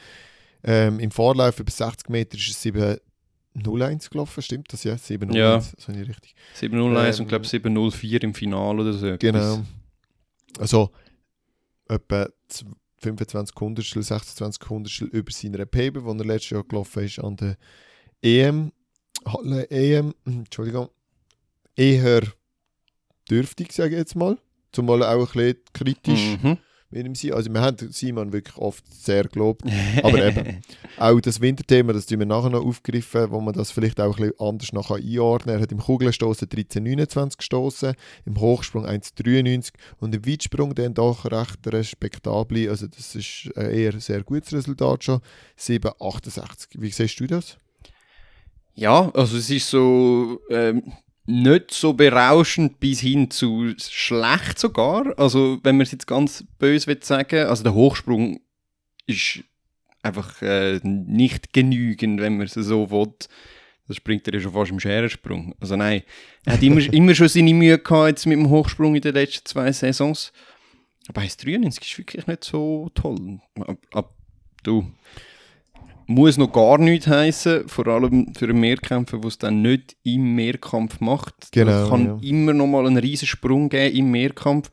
[0.64, 4.86] Ähm, Im Vorlauf über 60 Meter ist es 7.01 gelaufen, stimmt das?
[4.86, 5.58] Ja, 7.01, Ja.
[5.58, 6.34] das habe ich richtig.
[6.54, 9.18] 701 Ähm, und glaube 704 im Finale oder so.
[9.20, 9.64] Genau.
[10.60, 10.92] Also
[11.90, 12.30] etwa
[13.02, 17.58] 25 Hundertstel, 26 Hundertstel über seiner PB, wo er letztes Jahr gelaufen ist an der
[18.22, 18.72] EM.
[19.26, 20.90] Halle EM, Entschuldigung,
[21.76, 22.22] eher
[23.30, 24.38] dürftig, sage ich jetzt mal.
[24.72, 26.58] Zumal auch ein bisschen kritisch Mhm.
[26.92, 27.34] Mit ihm sein.
[27.34, 29.64] Also wir haben Simon wirklich oft sehr gelobt.
[30.04, 30.62] Aber eben.
[30.98, 34.30] Auch das Winterthema, das tun wir nachher noch aufgegriffen, wo man das vielleicht auch ein
[34.30, 35.56] bisschen anders noch einordnen kann.
[35.56, 37.94] Er hat im Kugelstoßen 13,29 gestoßen,
[38.26, 42.70] im Hochsprung 1,93 und im Weitsprung dann doch recht respektabel.
[42.70, 45.22] Also das ist ein eher sehr gutes Resultat schon.
[45.58, 46.68] 7,68.
[46.74, 47.58] Wie siehst du das?
[48.76, 50.94] Ja, also es ist so ähm,
[51.26, 55.18] nicht so berauschend bis hin zu schlecht sogar.
[55.18, 58.40] Also wenn man es jetzt ganz böse will sagen, also der Hochsprung
[59.08, 59.44] ist
[60.04, 63.14] einfach äh, nicht genügend, wenn man es so will.
[63.88, 65.54] Das springt er ja schon fast im Scherensprung.
[65.60, 66.04] Also nein,
[66.46, 69.46] er hat immer, immer schon seine Mühe gehabt jetzt mit dem Hochsprung in den letzten
[69.46, 70.32] zwei Saisons.
[71.08, 73.40] Aber 1,93 ist wirklich nicht so toll.
[73.60, 74.16] Ab, ab,
[74.64, 74.92] du,
[76.12, 80.36] muss noch gar nichts heißen, vor allem für einen Mehrkämpfer, der es dann nicht im
[80.36, 81.52] Mehrkampf macht.
[81.52, 82.18] Genau, Es kann ja.
[82.22, 84.70] immer noch mal einen riesen Sprung geben im Mehrkampf.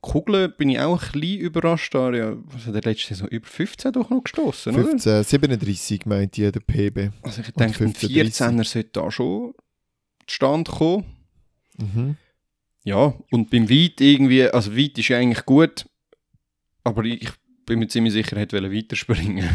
[0.00, 1.94] Kugeln bin ich auch ein bisschen überrascht.
[1.94, 4.84] Da ja, was hat der letzte Saison über 15 doch noch gestoßen, oder?
[4.84, 7.10] 15, 37 meint jeder PB.
[7.22, 9.54] Also ich denke, ein 15, 14er sollte da schon
[10.26, 11.04] zustande kommen.
[11.76, 12.16] Mhm.
[12.82, 15.84] Ja, und beim Weit irgendwie, also Weit ist ja eigentlich gut,
[16.82, 17.28] aber ich
[17.70, 19.48] bin mir ziemlich sicher, er hätte weiterspringen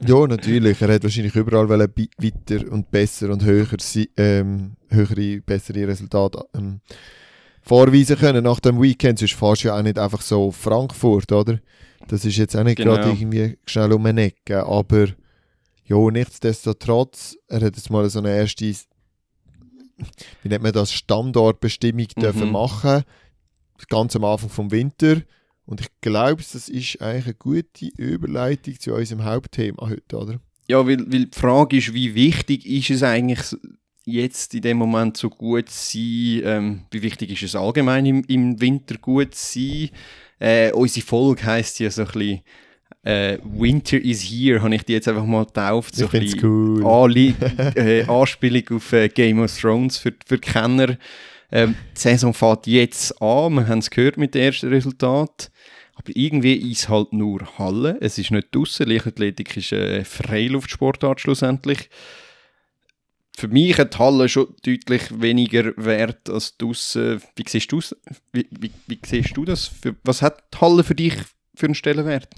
[0.06, 0.82] Ja, natürlich.
[0.82, 3.68] Er hat wahrscheinlich überall weiter und besser und höher,
[4.16, 6.80] ähm, höhere, bessere Resultate ähm,
[7.62, 9.20] vorweisen können nach dem Weekend.
[9.20, 11.60] Sonst fährst du ja auch nicht einfach so Frankfurt, oder?
[12.08, 12.96] Das ist jetzt auch nicht Genau.
[12.96, 15.06] gerade irgendwie schnell um eine Ecke, aber
[15.84, 22.20] ja, nichtsdestotrotz, er hat jetzt mal so eine erste, wie nennt man das, Standortbestimmung Mhm.
[22.20, 23.04] dürfen machen,
[23.88, 25.22] ganz am Anfang vom Winter.
[25.72, 30.40] Und ich glaube, das ist eigentlich eine gute Überleitung zu unserem Hauptthema heute, oder?
[30.68, 33.56] Ja, weil, weil die Frage ist, wie wichtig ist es eigentlich
[34.04, 36.42] jetzt in dem Moment so gut zu sein?
[36.44, 39.88] Ähm, wie wichtig ist es allgemein im, im Winter gut zu sein?
[40.40, 42.40] Äh, unsere Folge heisst ja so ein bisschen
[43.04, 45.96] äh, Winter is here, habe ich die jetzt einfach mal getauft.
[45.96, 46.86] So ich finde es cool.
[46.86, 47.34] Anli
[47.76, 50.98] äh, Anspielung auf äh, Game of Thrones für, für die Kenner.
[51.50, 55.51] Ähm, die Saison fängt jetzt an, wir haben es gehört mit dem ersten Resultat.
[56.08, 57.98] Irgendwie ist halt nur Halle.
[58.00, 58.88] Es ist nicht draussen.
[58.88, 61.90] Leichtathletik ist eine Freiluftsportart schlussendlich.
[63.36, 67.22] Für mich hat Halle schon deutlich weniger Wert als draussen.
[67.34, 67.80] Wie siehst du
[68.32, 69.66] wie, wie, wie siehst du das?
[69.66, 71.14] Für, was hat Halle für dich
[71.54, 72.28] für einen Stellenwert?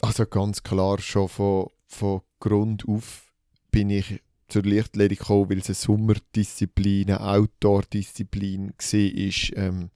[0.00, 3.32] Also ganz klar, schon von, von Grund auf
[3.70, 9.90] bin ich zur Leichtathletik gekommen, weil es eine Sommerdisziplin, eine Outdoor-Disziplin war, ähm,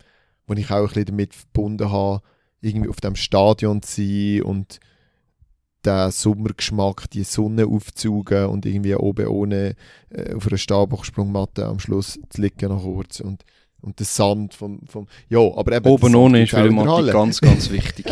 [0.47, 2.23] wo ich auch ein damit verbunden habe,
[2.61, 4.81] irgendwie auf dem Stadion zu sein und
[5.85, 9.77] den Sommergeschmack, die Sonne aufzusaugen und irgendwie oben ohne
[10.11, 13.45] äh, auf einer Stabhochsprungmatte am Schluss zu liegen noch kurz und,
[13.83, 17.71] und der Sand vom, vom ja, aber eben Oben ohne ist für Matti ganz, ganz
[17.71, 18.07] wichtig.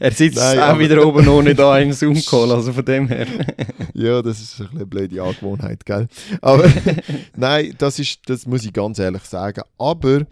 [0.00, 3.26] er sitzt Nein, auch wieder oben ohne da im Zoom-Call, also von dem her.
[3.94, 6.08] Ja, das ist ein bisschen eine blöde Angewohnheit, gell?
[6.40, 6.70] Aber
[7.36, 9.62] nein, das, ist, das muss ich ganz ehrlich sagen.
[9.78, 10.26] Aber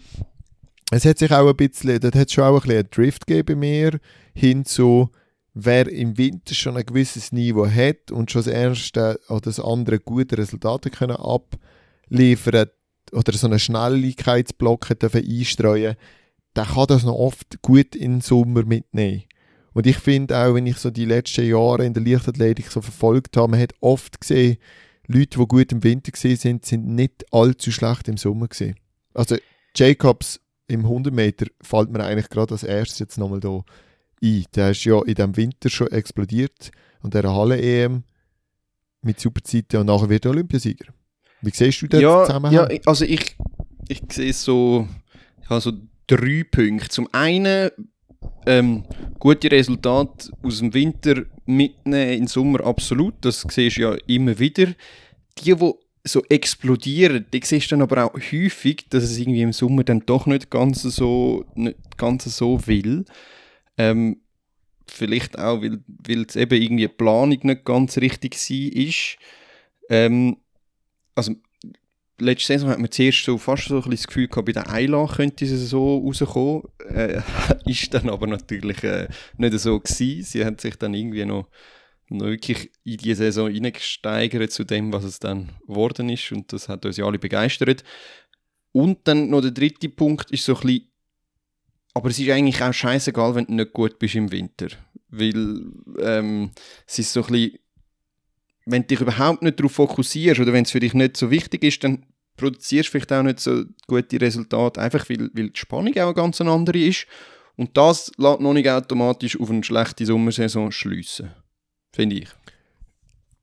[0.91, 3.47] es hat sich auch ein bisschen, das hat schon auch ein bisschen einen Drift gegeben
[3.47, 3.99] bei mir,
[4.35, 5.11] hin zu,
[5.55, 9.99] wer im Winter schon ein gewisses Niveau hat und schon das erste oder das andere
[9.99, 12.69] gute Resultate können abliefern
[13.12, 15.97] oder so einen Schnelligkeitsblock einstreuen,
[16.57, 19.25] der kann das noch oft gut den Sommer mitnehmen.
[19.75, 23.37] Und ich finde auch, wenn ich so die letzten Jahre in der Leichtathletik so verfolgt
[23.37, 24.59] habe, man hat oft gesehen,
[25.07, 28.77] Leute, die gut im Winter sind, sind nicht allzu schlecht im Sommer gesehen.
[29.14, 29.37] Also
[29.75, 33.62] Jacobs im 100 Meter fällt mir eigentlich gerade als erstes jetzt nochmal da
[34.23, 34.44] ein.
[34.55, 36.71] Der ist ja in dem Winter schon explodiert
[37.03, 38.05] und der Halle-EM
[39.03, 40.92] mit super Zeiten und nachher wird er Olympiasieger.
[41.42, 42.70] Wie siehst du den ja, Zusammenhang?
[42.70, 43.37] ja, also ich,
[43.88, 44.88] ich sehe so,
[45.42, 45.72] ich habe so
[46.07, 46.88] drei Punkte.
[46.88, 47.70] Zum einen
[48.46, 48.85] ähm,
[49.18, 54.38] gute Resultate aus dem Winter mitnehmen in den Sommer absolut, das siehst du ja immer
[54.38, 54.66] wieder.
[55.38, 55.72] Die, die
[56.05, 60.05] so explodieren, die siehst du dann aber auch häufig, dass es irgendwie im Sommer dann
[60.07, 63.05] doch nicht ganz so, nicht ganz so will.
[63.77, 64.20] Ähm,
[64.87, 69.18] vielleicht auch, weil, es eben irgendwie die Planung nicht ganz richtig war.
[69.90, 70.38] Ähm,
[71.19, 71.35] also
[72.19, 74.71] letzte Saison hat man zuerst so fast so ein bisschen das Gefühl gehabt, bei der
[74.71, 76.63] Eila könnte sie so rauskommen.
[76.89, 77.21] Äh,
[77.67, 80.23] ist dann aber natürlich äh, nicht so gewesen.
[80.23, 81.49] Sie hat sich dann irgendwie noch,
[82.09, 86.69] noch wirklich in die Saison hineingesteigert zu dem, was es dann geworden ist und das
[86.69, 87.83] hat uns ja alle begeistert.
[88.73, 90.93] Und dann noch der dritte Punkt ist so ein bisschen,
[91.95, 94.69] aber es ist eigentlich auch scheißegal, wenn du nicht gut bist im Winter,
[95.09, 95.67] weil
[96.01, 96.51] ähm,
[96.87, 97.59] es ist so ein bisschen
[98.71, 101.65] wenn du dich überhaupt nicht darauf fokussierst oder wenn es für dich nicht so wichtig
[101.65, 102.05] ist, dann
[102.37, 106.15] produzierst du vielleicht auch nicht so gute Resultate, einfach weil, weil die Spannung auch eine
[106.15, 107.07] ganz andere ist.
[107.57, 111.33] Und das lässt noch nicht automatisch auf eine schlechte Sommersaison schliessen.
[111.93, 112.29] Finde ich.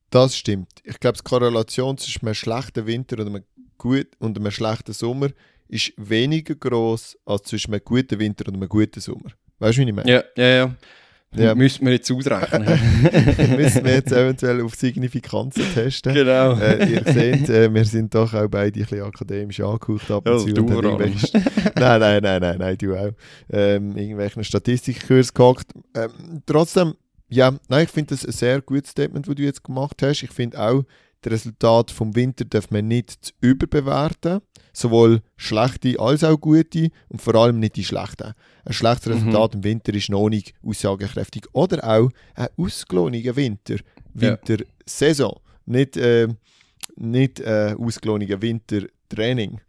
[0.09, 0.69] Das stimmt.
[0.83, 3.43] Ich glaube, die Korrelation zwischen einem schlechten Winter und einem,
[3.77, 5.29] gut, und einem schlechten Sommer
[5.67, 9.31] ist weniger groß als zwischen einem guten Winter und einem guten Sommer.
[9.59, 10.09] Weißt du, wie ich meine?
[10.09, 10.75] Ja, ja, ja.
[11.37, 11.55] Ja.
[11.55, 12.63] Müssen wir jetzt ausrechnen.
[13.57, 16.13] Müssen wir jetzt eventuell auf Signifikanzen testen.
[16.13, 16.53] genau.
[16.59, 20.31] Äh, ihr seht, äh, wir sind doch auch beide ein bisschen akademisch angehaucht ab und
[20.33, 20.53] Ja, zu.
[20.53, 21.31] du und irgendwelche-
[21.75, 23.11] nein, nein, nein, nein, nein, du auch.
[23.51, 25.71] Ähm, irgendwelchen Statistikkurs gehockt.
[25.95, 26.93] Ähm, trotzdem,
[27.29, 30.23] Ja, nein, ich finde das ein sehr gutes Statement, das du jetzt gemacht hast.
[30.23, 30.83] Ich finde auch,
[31.25, 34.41] das Resultat vom Winter darf man nicht zu überbewerten.
[34.73, 38.33] Sowohl schlechte als auch gute und vor allem nicht die schlechten.
[38.65, 41.45] Ein schlechtes Resultat im Winter ist noch nicht aussagekräftig.
[41.53, 43.77] Oder auch ein ausgelogener Winter.
[44.13, 45.39] Wintersaison.
[45.65, 46.27] Nicht, äh,
[46.95, 49.61] nicht äh, ausgelogener Wintertraining.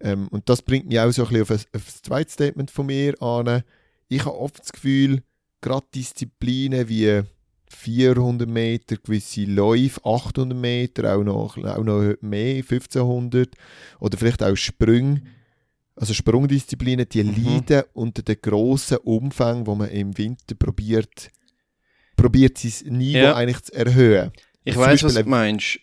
[0.00, 2.70] Ähm, und das bringt mich auch so ein bisschen auf ein, auf ein zweites Statement
[2.70, 3.62] von mir an.
[4.08, 5.22] Ich habe oft das Gefühl,
[5.60, 7.22] gerade Disziplinen wie
[7.72, 13.54] 400 Meter, gewisse Läufe, 800 Meter, auch noch, auch noch mehr, 1500
[14.00, 15.22] oder vielleicht auch Sprünge,
[15.94, 17.44] also Sprungdisziplinen, die mhm.
[17.44, 21.30] leiden unter dem grossen Umfang, wo man im Winter probiert,
[22.16, 23.34] probiert sein Niveau ja.
[23.34, 24.32] eigentlich zu erhöhen.
[24.64, 25.78] Ich weiß, was du meinst.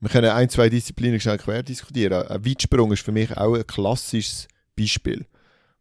[0.00, 2.26] Wir können ein, zwei Disziplinen schnell quer diskutieren.
[2.26, 5.24] Ein Weitsprung ist für mich auch ein klassisches Beispiel,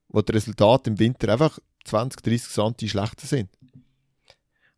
[0.07, 3.49] wo die Resultate im Winter einfach 20, 30 Santi schlechter sind.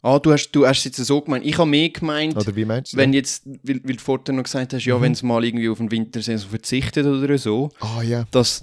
[0.05, 1.43] Ah, du hast, du hast es jetzt so gemeint.
[1.43, 4.43] Ich habe mehr gemeint, oder wie meinst du wenn jetzt, weil, weil du vorhin noch
[4.43, 5.01] gesagt hast, ja, mhm.
[5.01, 8.27] wenn es mal irgendwie auf den Wintersaison verzichtet oder so, ah, ja.
[8.29, 8.61] dass,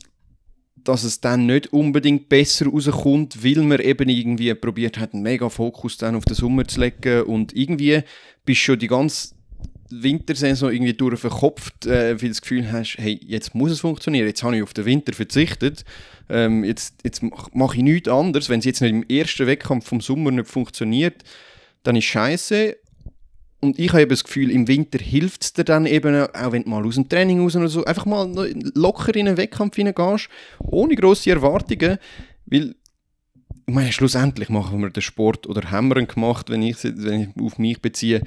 [0.76, 5.48] dass es dann nicht unbedingt besser rauskommt, weil man eben irgendwie probiert hat, einen mega
[5.48, 8.04] Fokus dann auf den Sommer zu legen und irgendwie
[8.44, 9.34] bist du schon die ganze
[10.00, 14.26] Wintersaison irgendwie durch verkopft, äh, weil du das Gefühl hast, hey, jetzt muss es funktionieren,
[14.26, 15.84] jetzt habe ich auf den Winter verzichtet,
[16.28, 18.48] ähm, jetzt, jetzt mache ich nichts anderes.
[18.48, 21.22] Wenn es jetzt nicht im ersten Wettkampf vom Sommer nicht funktioniert,
[21.82, 22.76] dann ist scheiße.
[23.60, 26.70] Und ich habe das Gefühl, im Winter hilft es dir dann eben, auch wenn du
[26.70, 28.28] mal aus dem Training raus oder so, einfach mal
[28.74, 30.28] locker in einen Wettkampf hineingehst,
[30.58, 31.98] ohne grosse Erwartungen,
[32.46, 32.74] weil
[33.66, 37.20] ich meine, schlussendlich machen wir den Sport oder haben wir ihn gemacht, wenn ich, wenn
[37.20, 38.22] ich auf mich beziehe,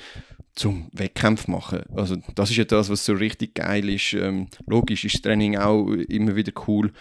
[0.55, 1.83] zum Wettkampf machen.
[1.95, 4.13] Also das ist ja das, was so richtig geil ist.
[4.13, 6.91] Ähm, logisch ist das Training auch immer wieder cool.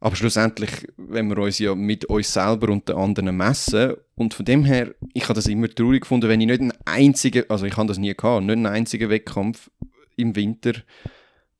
[0.00, 4.44] Aber schlussendlich, wenn wir uns ja mit uns selber und den anderen messen, und von
[4.44, 7.76] dem her, ich habe das immer traurig gefunden, wenn ich nicht einen einzigen, also ich
[7.76, 9.70] habe das nie gehabt, nicht einen einzigen Wettkampf
[10.16, 10.72] im Winter,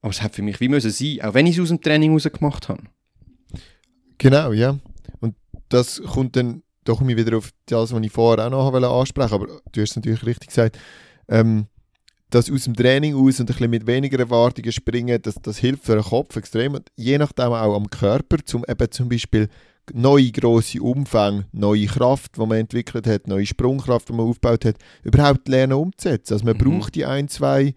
[0.03, 2.13] aber es hat für mich wie müssen sein, auch wenn ich es aus dem Training
[2.13, 2.83] raus gemacht habe.
[4.19, 4.79] Genau, ja.
[5.21, 5.35] Und
[5.69, 9.61] das kommt dann doch wieder auf das, was ich vorher auch noch ansprechen wollte, aber
[9.73, 10.79] du hast es natürlich richtig gesagt,
[11.29, 11.67] ähm,
[12.31, 15.85] das aus dem Training aus und ein bisschen mit weniger Erwartungen springen, das, das hilft
[15.85, 16.75] für den Kopf extrem.
[16.75, 19.49] Und je nachdem auch am Körper, um eben zum Beispiel
[19.95, 24.77] neue grosse Umfänge, neue Kraft, die man entwickelt hat, neue Sprungkraft, die man aufgebaut hat,
[25.03, 26.35] überhaupt lernen umzusetzen.
[26.35, 26.81] Also man mhm.
[26.81, 27.75] braucht die ein, zwei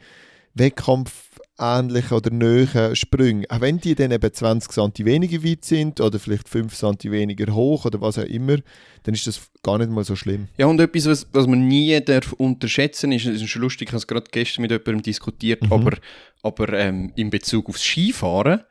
[0.54, 1.31] Wettkampf
[1.62, 6.20] ähnlichen oder nähen Sprünge, auch wenn die dann eben 20 cm weniger weit sind oder
[6.20, 8.58] vielleicht 5 cm weniger hoch oder was auch immer,
[9.04, 10.48] dann ist das gar nicht mal so schlimm.
[10.58, 14.08] Ja, und etwas, was, was man nie darf unterschätzen ist, ist lustig, ich habe es
[14.08, 15.74] gerade gestern mit jemandem diskutiert, mhm.
[15.74, 15.98] aber,
[16.42, 18.62] aber ähm, in Bezug aufs Skifahren,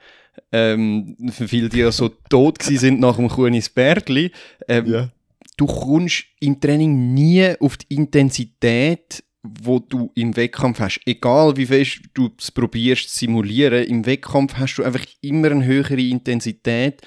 [0.53, 4.33] ähm, weil die ja so tot sind nach dem Kunisbergli,
[4.69, 5.09] ähm, ja.
[5.57, 11.01] du kommst im Training nie auf die Intensität wo du im Wettkampf hast.
[11.07, 15.65] Egal wie fest du es probierst zu simulieren, im Wettkampf hast du einfach immer eine
[15.65, 17.03] höhere Intensität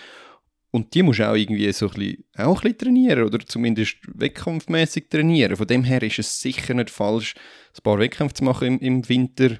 [0.71, 3.97] und die musst du auch irgendwie so ein bisschen, auch ein bisschen trainieren oder zumindest
[4.07, 5.55] wettkampfmäßig trainieren.
[5.55, 7.35] Von dem her ist es sicher nicht falsch,
[7.77, 9.59] ein paar Wettkämpfe zu machen im, im Winter,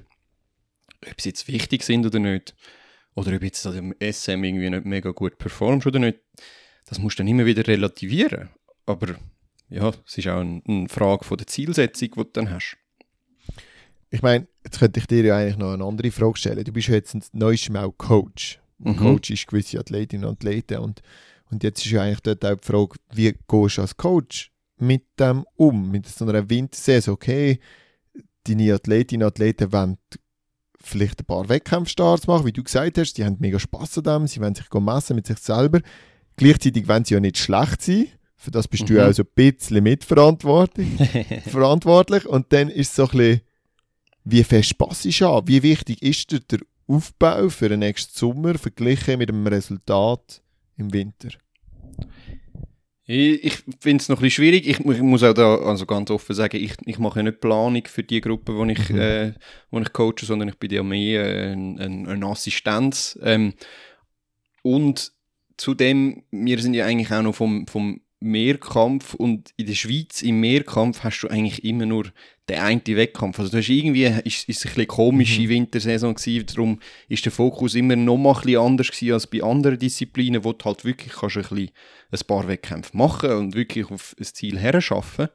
[1.08, 2.56] ob sie jetzt wichtig sind oder nicht.
[3.14, 6.18] Oder ob jetzt im SM irgendwie nicht mega gut performst oder nicht.
[6.86, 8.50] Das musst du dann immer wieder relativieren.
[8.84, 9.14] Aber
[9.68, 12.76] ja, es ist auch eine, eine Frage von der Zielsetzung, die du dann hast.
[14.10, 16.64] Ich meine, jetzt könnte ich dir ja eigentlich noch eine andere Frage stellen.
[16.64, 18.60] Du bist ja jetzt ein neues Mal Coach.
[18.78, 18.96] Mhm.
[18.96, 21.02] Coach ist gewisse Athletinnen und Athleten und,
[21.50, 25.04] und jetzt ist ja eigentlich dort auch die Frage, wie gehst du als Coach mit
[25.18, 25.90] dem um?
[25.90, 27.58] Mit so einer Wintersaison, okay,
[28.44, 29.98] deine Athletinnen und Athleten wollen
[30.80, 34.26] vielleicht ein paar Wettkampfstarts machen, wie du gesagt hast, die haben mega Spass an dem,
[34.26, 35.80] sie wollen sich messen mit sich selber.
[36.36, 38.08] Gleichzeitig wollen sie ja nicht schlecht sein,
[38.44, 38.94] für das bist mhm.
[38.94, 40.88] du also ein bisschen mitverantwortlich.
[41.48, 42.26] verantwortlich.
[42.26, 43.40] Und dann ist es so ein bisschen,
[44.24, 45.46] wie fest passt es an?
[45.46, 50.42] Wie wichtig ist dir der Aufbau für den nächsten Sommer verglichen mit dem Resultat
[50.76, 51.30] im Winter?
[53.06, 54.66] Ich, ich finde es noch ein bisschen schwierig.
[54.66, 58.02] Ich, ich, muss auch da also ganz offen sagen, ich, ich mache nicht Planung für
[58.02, 58.98] die Gruppe, wo ich, mhm.
[58.98, 59.32] äh,
[59.70, 63.18] wo ich coache, sondern ich bin ja mehr äh, ein, ein, eine Assistenz.
[63.22, 63.54] Ähm,
[64.62, 65.12] und
[65.58, 70.40] zudem, wir sind ja eigentlich auch noch vom, vom Mehrkampf und in der Schweiz im
[70.40, 72.12] Mehrkampf hast du eigentlich immer nur
[72.48, 73.38] den einen Wettkampf.
[73.38, 75.48] Also du hast irgendwie, ist, ist ein bisschen komische mhm.
[75.48, 79.42] Wintersaison gewesen, darum ist der Fokus immer noch mal ein bisschen anders gewesen als bei
[79.42, 81.70] anderen Disziplinen, wo du halt wirklich kannst ein, bisschen
[82.10, 85.28] ein paar Wettkämpfe machen und wirklich auf ein Ziel herschaffen.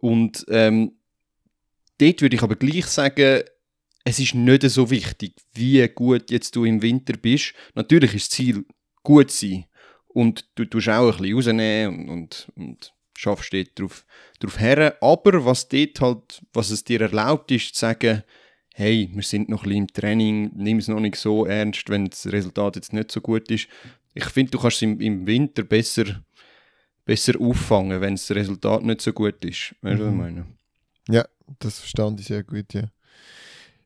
[0.00, 0.92] Und ähm,
[1.98, 3.42] dort würde ich aber gleich sagen,
[4.04, 7.52] es ist nicht so wichtig, wie gut jetzt du im Winter bist.
[7.74, 8.64] Natürlich ist das Ziel
[9.02, 9.64] gut sein,
[10.18, 14.04] und du tust auch ein bisschen rausnehmen und, und, und schaffst dort drauf,
[14.40, 14.96] drauf her.
[15.00, 18.22] Aber was dort halt, was es dir erlaubt ist, zu sagen,
[18.74, 22.06] hey, wir sind noch ein bisschen im Training, nimm es noch nicht so ernst, wenn
[22.10, 23.68] das Resultat jetzt nicht so gut ist.
[24.14, 26.22] Ich finde, du kannst es im, im Winter besser,
[27.04, 29.74] besser auffangen, wenn das Resultat nicht so gut ist.
[29.82, 30.16] Weißt du, was ich Mhm.
[30.16, 30.46] meine?
[31.08, 31.24] Ja,
[31.58, 32.84] das verstand ich sehr gut, ja.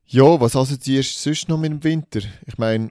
[0.07, 2.21] Ja, was assoziierst du sonst noch mit dem Winter?
[2.47, 2.91] Ich meine,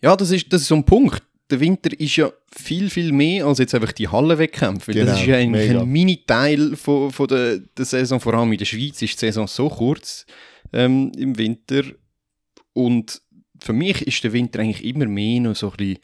[0.00, 1.22] Ja, das ist, das ist so ein Punkt.
[1.52, 4.92] Der Winter ist ja viel, viel mehr als jetzt einfach die Hallenwettkämpfe.
[4.92, 5.82] Genau, das ist ja eigentlich mega.
[5.82, 8.18] ein Mini-Teil von, von der, der Saison.
[8.18, 10.24] Vor allem in der Schweiz ist die Saison so kurz
[10.72, 11.82] ähm, im Winter.
[12.72, 13.20] Und
[13.60, 15.98] für mich ist der Winter eigentlich immer mehr noch so ein bisschen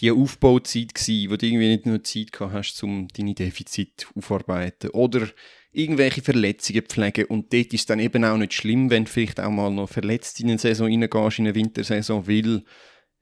[0.00, 4.90] die Aufbauzeit gewesen, wo du irgendwie nicht nur Zeit gehabt hast, um deine Defizite aufarbeiten
[4.90, 5.28] oder
[5.72, 7.26] irgendwelche Verletzungen pflegen.
[7.26, 9.88] Und dort ist es dann eben auch nicht schlimm, wenn du vielleicht auch mal noch
[9.88, 12.64] verletzt in eine Saison reingehst, in eine Wintersaison, weil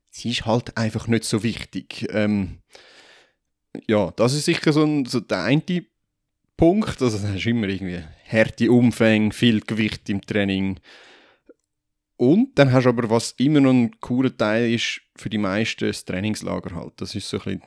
[0.09, 2.07] sie ist halt einfach nicht so wichtig.
[2.11, 2.59] Ähm,
[3.87, 5.85] ja, das ist sicher so, ein, so der eine
[6.57, 7.01] Punkt.
[7.01, 10.79] Also, da hast du immer irgendwie harte Umfänge, viel Gewicht im Training.
[12.17, 15.87] Und dann hast du aber, was immer noch ein cooler Teil ist, für die meisten
[15.87, 16.93] das Trainingslager halt.
[16.97, 17.63] Das ist so ein bisschen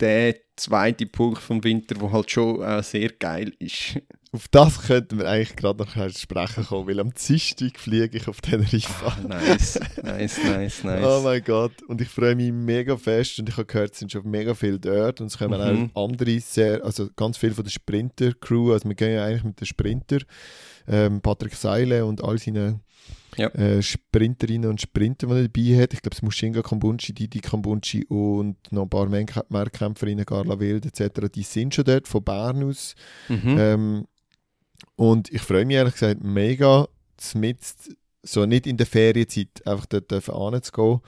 [0.00, 4.00] der zweite Punkt vom Winter, der halt schon äh, sehr geil ist.
[4.32, 8.40] Auf das könnten wir eigentlich gerade noch sprechen kommen, weil am Dienstag fliege ich auf
[8.40, 9.16] Teneriffa.
[9.24, 11.04] Ah, nice, nice, nice, nice.
[11.04, 14.12] Oh mein Gott, und ich freue mich mega fest und ich habe gehört, es sind
[14.12, 15.90] schon mega viele dort und es kommen Mhm.
[15.94, 19.60] auch andere sehr, also ganz viele von der Sprinter-Crew, also wir gehen ja eigentlich mit
[19.60, 20.18] den Sprinter,
[20.86, 22.80] ähm, Patrick Seile und all seine
[23.36, 23.48] Ja.
[23.48, 25.92] äh, Sprinterinnen und Sprinter, die er dabei hat.
[25.94, 30.86] Ich glaube, es Mushinga Kambunchi, Didi Kambunchi und noch ein paar Mehrkä- Mehrkämpferinnen, Carla Wild
[30.86, 32.94] etc., die sind schon dort, von Bern aus.
[33.28, 33.56] Mhm.
[33.58, 34.06] Ähm,
[34.96, 36.88] und ich freue mich ehrlich gesagt mega,
[37.34, 37.58] mit
[38.22, 41.00] so nicht in der Ferienzeit einfach dort hinzugehen.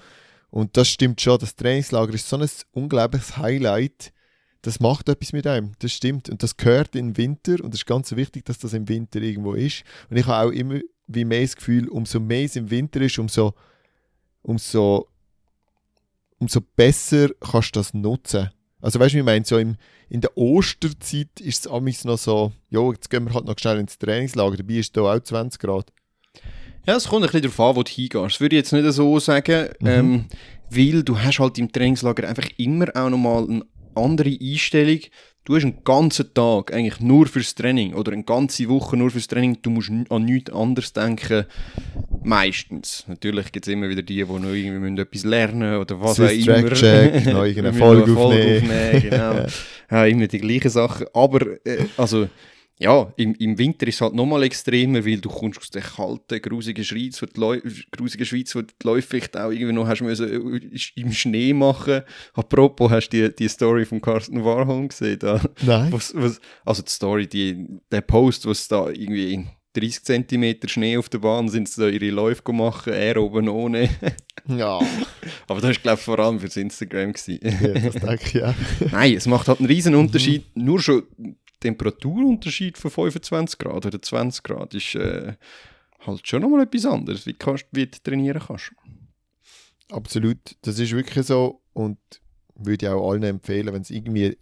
[0.51, 4.13] Und das stimmt schon, das Trainingslager ist so ein unglaubliches Highlight.
[4.61, 6.29] Das macht etwas mit einem, das stimmt.
[6.29, 9.55] Und das gehört im Winter und es ist ganz wichtig, dass das im Winter irgendwo
[9.55, 9.83] ist.
[10.09, 13.19] Und ich habe auch immer wie mehr das Gefühl, umso mehr es im Winter ist,
[13.19, 13.55] umso,
[14.43, 15.09] umso,
[16.39, 18.51] umso besser kannst du das nutzen.
[18.83, 19.77] Also weißt du, wie ich meine, so im,
[20.11, 23.79] in der Osterzeit ist es amigs noch so, ja, jetzt gehen wir halt noch schnell
[23.79, 25.93] ins Trainingslager, dabei ist es hier auch 20 Grad.
[26.87, 28.15] Ja, es kommt ein bisschen darauf an, wo du hingehst.
[28.35, 29.87] Das würde ich jetzt nicht so sagen, Mhm.
[29.87, 30.25] ähm,
[30.69, 33.65] weil du hast halt im Trainingslager einfach immer auch nochmal eine
[33.95, 34.99] andere Einstellung.
[35.45, 39.27] Du hast einen ganzen Tag eigentlich nur fürs Training oder eine ganze Woche nur fürs
[39.27, 39.59] Training.
[39.61, 41.47] Du musst an nichts anderes denken.
[42.23, 43.05] Meistens.
[43.09, 46.31] Natürlich gibt es immer wieder die, die noch irgendwie müssen etwas lernen oder was auch
[46.31, 46.69] immer.
[46.69, 49.03] Track Check, noch irgendeine Folge eine aufnehmen.
[49.03, 49.47] genau.
[49.91, 51.09] ja, immer die gleichen Sachen.
[51.13, 52.29] Aber, äh, also,
[52.83, 56.43] ja, im, im Winter ist es halt nochmal extremer, weil du kommst aus der kalten,
[56.43, 57.61] grusigen Schweiz, wo die, Läu
[57.93, 62.03] grusigen Schweiz, wo die Läufe vielleicht auch irgendwie noch hast müssen, äh, im Schnee machen.
[62.35, 65.19] Apropos, hast du die, die Story von Carsten Warholm gesehen?
[65.21, 65.41] Da?
[65.63, 65.93] Nein.
[65.93, 70.97] Was, was, also die Story, die, der Post, was da irgendwie in 30 cm Schnee
[70.99, 73.89] auf der Bahn sind, sie da ihre Läufe gemacht, er oben ohne.
[74.49, 74.81] Ja,
[75.47, 77.13] Aber das war, glaube ich, vor allem fürs Instagram.
[77.13, 77.39] Gewesen.
[77.43, 78.55] ja das denke ich auch.
[78.91, 80.47] Nein, es macht halt einen riesen Unterschied.
[80.57, 81.05] Nur schon
[81.63, 85.35] Temperaturunterschied von 25 Grad oder 20 Grad ist äh,
[86.01, 88.73] halt schon nochmal etwas anderes, wie, kannst, wie du trainieren kannst.
[89.91, 91.99] Absolut, das ist wirklich so und
[92.55, 94.37] würde ich auch allen empfehlen, wenn es irgendwie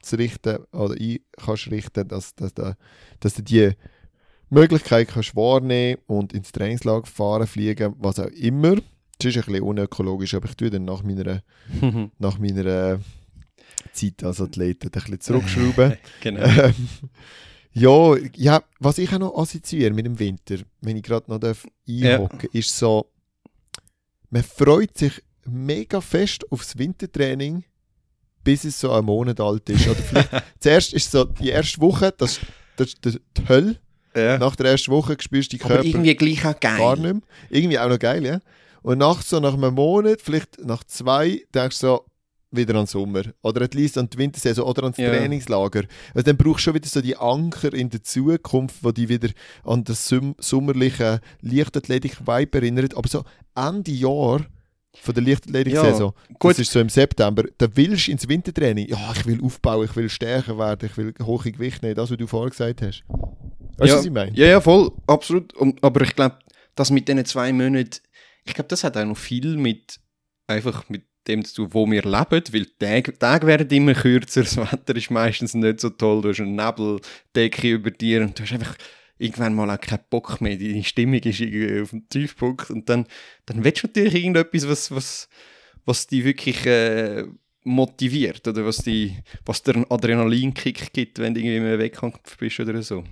[0.00, 2.76] einzurichten oder ein kannst richten, dass, dass, da-
[3.20, 3.70] dass du die
[4.50, 8.76] Möglichkeit kannst wahrnehmen und ins Trainingslager fahren, fliegen, was auch immer.
[9.18, 11.42] Das ist ein bisschen unökologisch, aber ich tue dann nach meiner,
[12.18, 13.00] nach meiner
[13.92, 15.96] Zeit als Athlet ein bisschen zurückschrauben.
[16.20, 16.44] genau.
[16.44, 16.74] Ähm,
[17.72, 21.66] ja, ja, was ich auch noch assoziiere mit dem Winter, wenn ich gerade noch darf
[21.88, 23.06] einhocken ist so,
[24.30, 27.64] man freut sich mega fest aufs Wintertraining,
[28.44, 29.86] bis es so ein Monat alt ist.
[29.86, 30.30] Oder vielleicht,
[30.60, 32.40] zuerst ist so die erste Woche, das,
[32.76, 33.76] das ist die Hölle.
[34.14, 34.38] ja.
[34.38, 36.78] Nach der ersten Woche spürst du die Aber Körper irgendwie gleich auch geil.
[36.78, 37.22] gar nicht mehr.
[37.50, 38.40] Irgendwie auch noch geil, ja.
[38.82, 42.04] Und nach so nach einem Monat, vielleicht nach zwei, denkst du so,
[42.52, 43.22] wieder an den Sommer.
[43.42, 45.10] Oder at least an die Wintersaison oder ans Ja.
[45.10, 45.84] Trainingslager.
[46.14, 49.28] Also dann brauchst du schon wieder so die Anker in der Zukunft, wo die wieder
[49.64, 52.96] an das sum- sommerliche Leichtathletik-Vibe erinnert.
[52.96, 53.24] Aber so
[53.54, 54.46] Ende Jahr
[54.94, 56.50] von der Leichtathletik-Saison, gut.
[56.52, 58.88] das ist so im September, da willst du ins Wintertraining.
[58.88, 62.18] Ja, ich will aufbauen, ich will stärker werden, ich will hohe Gewicht nehmen, das, was
[62.18, 63.02] du vorher gesagt hast.
[63.08, 64.36] Weißt du, ja, was ich meine?
[64.36, 65.54] Ja, ja, voll, absolut.
[65.54, 66.36] Und, aber ich glaube,
[66.74, 68.00] das mit diesen zwei Monaten,
[68.44, 69.98] ich glaube, das hat auch noch viel mit
[70.46, 74.56] einfach mit dem zu wo wir leben, weil die Tage, Tage werden immer kürzer, das
[74.56, 78.52] Wetter ist meistens nicht so toll, du hast eine Nebeldecke über dir und du hast
[78.52, 78.76] einfach
[79.18, 83.06] irgendwann mal auch keinen Bock mehr, die Stimmung ist irgendwie auf dem Tiefpunkt und dann,
[83.46, 85.28] dann willst du natürlich irgendetwas, was, was,
[85.84, 87.24] was dich wirklich äh,
[87.64, 92.60] motiviert oder was, die, was dir einen Adrenalinkick gibt, wenn du irgendwie im Wettkampf bist
[92.60, 93.04] oder so.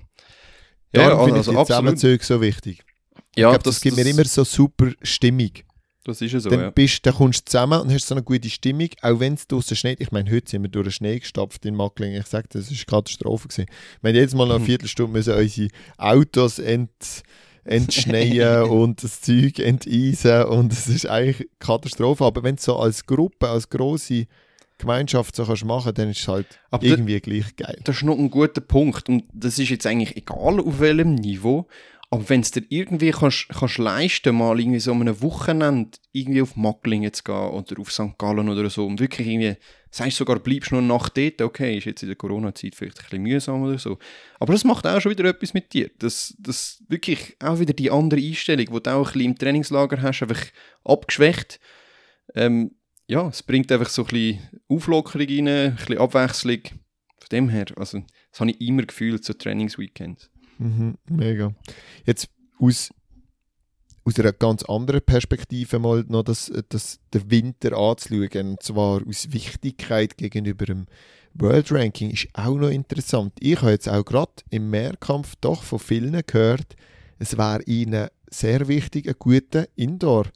[0.93, 2.83] Ja, Darum also, finde ich die Zusammenzüge so wichtig.
[3.37, 5.53] Ja, glaub, das, das, gibt das, mir immer so super Stimmung.
[6.05, 6.71] Das ist ja so, dann, ja.
[6.71, 9.77] Bist, dann kommst du zusammen und hast so eine gute Stimmung, auch wenn es draußen
[9.77, 10.01] schneit.
[10.01, 12.21] Ich meine, heute sind wir durch den Schnee gestapft in Macklingen.
[12.21, 13.49] Ich sage, das war eine Katastrophe.
[13.49, 13.67] Gewesen.
[14.01, 17.23] Wir haben jedes Mal nach einer Viertelstunde müssen unsere Autos ent,
[17.65, 22.25] entschneien und das Zeug enteisen und es ist eigentlich eine Katastrophe.
[22.25, 24.27] Aber wenn du so als Gruppe, als große
[24.79, 27.79] Gemeinschaft so kannst machen, dann ist es halt Aber irgendwie da, gleich geil.
[27.85, 31.69] Das ist noch ein guter Punkt und das ist jetzt eigentlich egal auf welchem Niveau,
[32.13, 36.57] aber wenn es dir irgendwie kannst, kannst leisten, mal irgendwie so einem Wochenende irgendwie auf
[36.57, 38.19] Macklingen zu gehen oder auf St.
[38.19, 39.57] Gallen oder so und wirklich irgendwie,
[39.93, 43.23] sagst sogar, bleibst nur Nacht dort, okay, ist jetzt in der Corona-Zeit vielleicht ein bisschen
[43.23, 43.97] mühsam oder so.
[44.41, 45.89] Aber das macht auch schon wieder etwas mit dir.
[46.01, 50.03] Das, das wirklich auch wieder die andere Einstellung, die du auch ein bisschen im Trainingslager
[50.03, 50.45] hast, einfach
[50.83, 51.61] abgeschwächt.
[52.35, 52.73] Ähm,
[53.07, 56.63] ja, es bringt einfach so ein bisschen Auflockerung rein, ein bisschen Abwechslung.
[56.65, 58.03] Von dem her, also
[58.33, 60.29] das habe ich immer gefühlt, so Trainingsweekends.
[60.61, 61.55] Mhm, mega.
[62.05, 62.91] Jetzt aus,
[64.05, 69.33] aus einer ganz anderen Perspektive mal noch das, das, den Winter anzuschauen, und zwar aus
[69.33, 70.87] Wichtigkeit gegenüber dem
[71.33, 73.33] World Ranking, ist auch noch interessant.
[73.41, 76.77] Ich habe jetzt auch gerade im Mehrkampf doch von vielen gehört,
[77.19, 80.31] es wäre ihnen sehr wichtig, einen guten Indoor-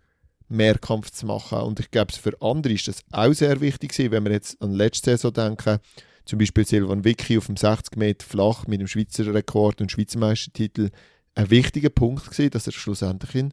[0.49, 1.59] Mehrkampf zu machen.
[1.61, 5.11] Und ich glaube, für andere ist das auch sehr wichtig wenn wir jetzt an letzte
[5.11, 5.79] Saison denken,
[6.25, 10.19] zum Beispiel Silvan Vicky auf dem 60 Meter flach mit dem Schweizer Rekord und Schweizer
[10.19, 10.91] Meistertitel
[11.35, 13.53] ein wichtiger Punkt gewesen, dass er schlussendlich in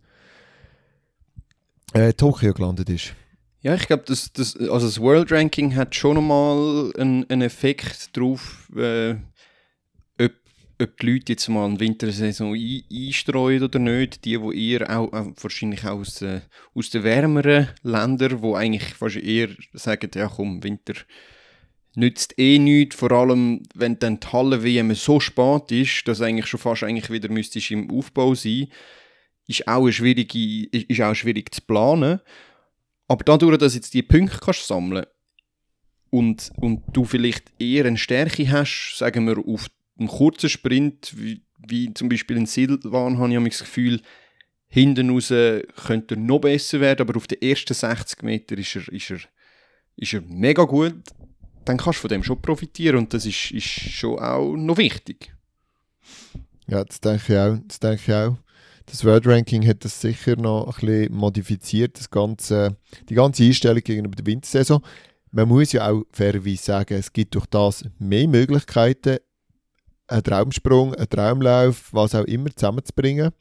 [1.94, 3.14] äh, Tokio gelandet ist.
[3.62, 8.16] Ja, ich glaube, das, das, also das World Ranking hat schon nochmal einen, einen Effekt
[8.18, 9.16] drauf, äh,
[10.20, 10.32] ob,
[10.82, 14.26] ob die Leute jetzt mal eine Wintersaison ein, einstreuen oder nicht.
[14.26, 16.42] Die, die eher auch, auch wahrscheinlich auch aus, äh,
[16.74, 20.94] aus den wärmeren Ländern, die eigentlich fast eher sagen, ja komm, Winter
[21.96, 26.48] nützt eh nichts, vor allem wenn dann die Halle WM so spät ist, dass eigentlich
[26.48, 28.68] schon fast eigentlich wieder müsstest im Aufbau sein,
[29.48, 32.22] ist auch, schwierige, ist auch schwierig zu planen.
[33.08, 35.06] Aber dadurch, dass jetzt die Punkte kannst sammeln
[36.10, 39.68] und, und du vielleicht eher eine Stärke hast, sagen wir auf
[40.00, 44.02] einen kurzen Sprint, wie, wie zum Beispiel in Silvan, habe ich das Gefühl,
[44.70, 45.34] hinten raus
[45.86, 49.20] könnte er noch besser werden, aber auf den ersten 60 Metern ist er, ist er,
[49.98, 51.04] ist er mega gut
[51.66, 55.34] dann kannst du von dem schon profitieren und das ist, ist schon auch noch wichtig.
[56.68, 57.58] Ja, das denke ich auch.
[57.68, 58.38] Das, denke ich auch.
[58.86, 62.78] das World Ranking hat das sicher noch ein bisschen modifiziert, das ganze,
[63.10, 64.82] die ganze Einstellung gegenüber der Wintersaison.
[65.32, 69.18] Man muss ja auch fairerweise sagen, es gibt durch das mehr Möglichkeiten,
[70.08, 73.32] einen Traumsprung, einen Traumlauf, was auch immer zusammenzubringen.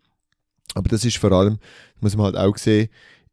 [0.74, 1.58] Aber das ist vor allem,
[2.00, 2.88] muss man halt auch sehen,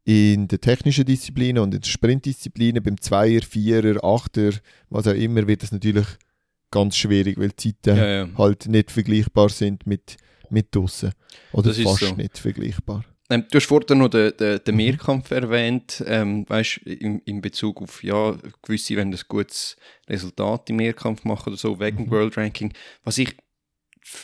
[0.08, 4.52] in den technischen Disziplinen und in den Sprintdisziplinen, beim Zweier, Vierer, Achter,
[4.88, 6.06] was auch immer, wird es natürlich
[6.70, 8.28] ganz schwierig, weil die Zeiten ja, ja.
[8.38, 10.16] halt nicht vergleichbar sind mit,
[10.48, 11.12] mit draussen.
[11.52, 12.14] Oder das fast so.
[12.14, 13.04] nicht vergleichbar.
[13.28, 14.76] Ähm, du hast vorhin noch den, den, den mhm.
[14.78, 19.76] Mehrkampf erwähnt, ähm, weißt, in, in Bezug auf, ja, gewisse, wenn das gutes
[20.08, 22.10] Resultat im Mehrkampf machen oder so, wegen mhm.
[22.10, 22.72] World Ranking.
[23.04, 23.36] Was ich,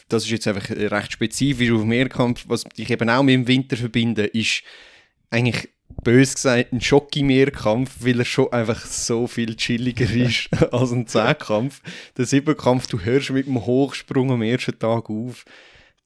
[0.09, 3.77] das ist jetzt einfach recht spezifisch auf Mehrkampf, was ich eben auch mit dem Winter
[3.77, 4.63] verbinde, ist
[5.29, 11.07] eigentlich bös gesagt ein Schocki-Mehrkampf, weil er schon einfach so viel chilliger ist als ein
[11.07, 11.81] Zehnkampf.
[12.17, 15.45] Der Siebenkampf, du hörst mit dem Hochsprung am ersten Tag auf.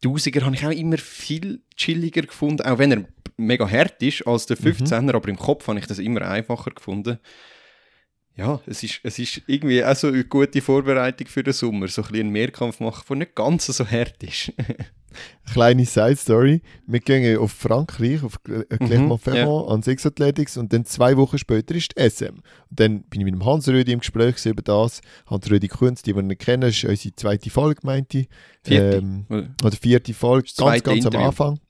[0.01, 3.05] Tausiger habe ich auch immer viel chilliger gefunden, auch wenn er
[3.37, 5.11] mega hart ist als der 15er, mhm.
[5.11, 7.19] aber im Kopf habe ich das immer einfacher gefunden.
[8.37, 12.03] Ja, es ist, es ist irgendwie auch so eine gute Vorbereitung für den Sommer, so
[12.03, 14.53] ein bisschen einen Mehrkampf machen, der nicht ganz so hart ist.
[15.53, 16.63] kleine Side Story.
[16.87, 21.93] Wir gehen auf Frankreich, auf Clermont-Ferrand, mhm, ans X-Athletics und dann zwei Wochen später ist
[21.97, 22.35] die SM.
[22.71, 25.01] Und dann bin ich mit dem Hans Rödi im Gespräch über das.
[25.27, 28.29] Hans Rödi Kunz, die, die ihn kennen, ist unsere zweite Folge, meinte ich.
[28.63, 28.99] Vierte.
[28.99, 29.27] Ähm,
[29.63, 31.19] oder vierte Folge, ganz, ganz Interview.
[31.19, 31.61] am Anfang.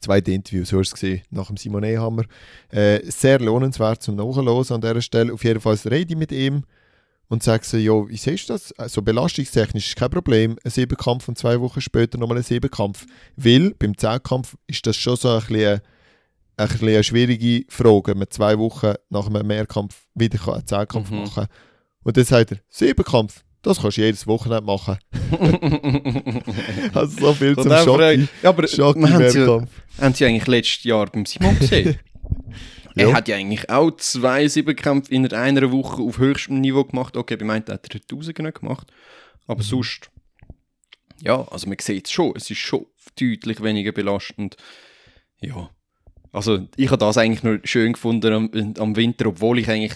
[0.00, 2.24] Zweite Interview, so hast du es gesehen, nach dem Simone-Hammer.
[2.70, 5.32] Äh, sehr lohnenswert zum Nachhören an dieser Stelle.
[5.32, 6.64] Auf jeden Fall rede ich mit ihm
[7.30, 8.72] und sage so, ja, wie siehst du das?
[8.72, 13.06] Also belastungstechnisch ist kein Problem, ein Siebenkampf und zwei Wochen später nochmal ein Siebenkampf.
[13.36, 15.80] Weil beim Zehnkampf ist das schon so ein bisschen,
[16.56, 21.18] ein bisschen eine schwierige Frage, man zwei Wochen nach einem Mehrkampf wieder einen Zehnkampf mhm.
[21.20, 21.46] machen kann.
[22.02, 24.98] Und dann sagt er, Siebenkampf, das kannst du jedes Wochenende machen.
[26.94, 29.70] also so viel zum Schocki, ja, aber Schocki Mehrkampf.
[30.00, 31.96] Haben Sie eigentlich letztes Jahr beim Simon gesehen?
[32.96, 33.14] Er ja.
[33.14, 37.16] hat ja eigentlich auch zwei Siebenkämpfe in einer Woche auf höchstem Niveau gemacht.
[37.16, 38.90] Okay, bei meinen hat er 1000 nicht gemacht.
[39.46, 39.66] Aber mhm.
[39.66, 40.10] sonst,
[41.22, 42.32] ja, also man sieht es schon.
[42.36, 42.86] Es ist schon
[43.18, 44.56] deutlich weniger belastend.
[45.40, 45.70] Ja,
[46.32, 49.94] also ich habe das eigentlich nur schön gefunden am, am Winter, obwohl ich eigentlich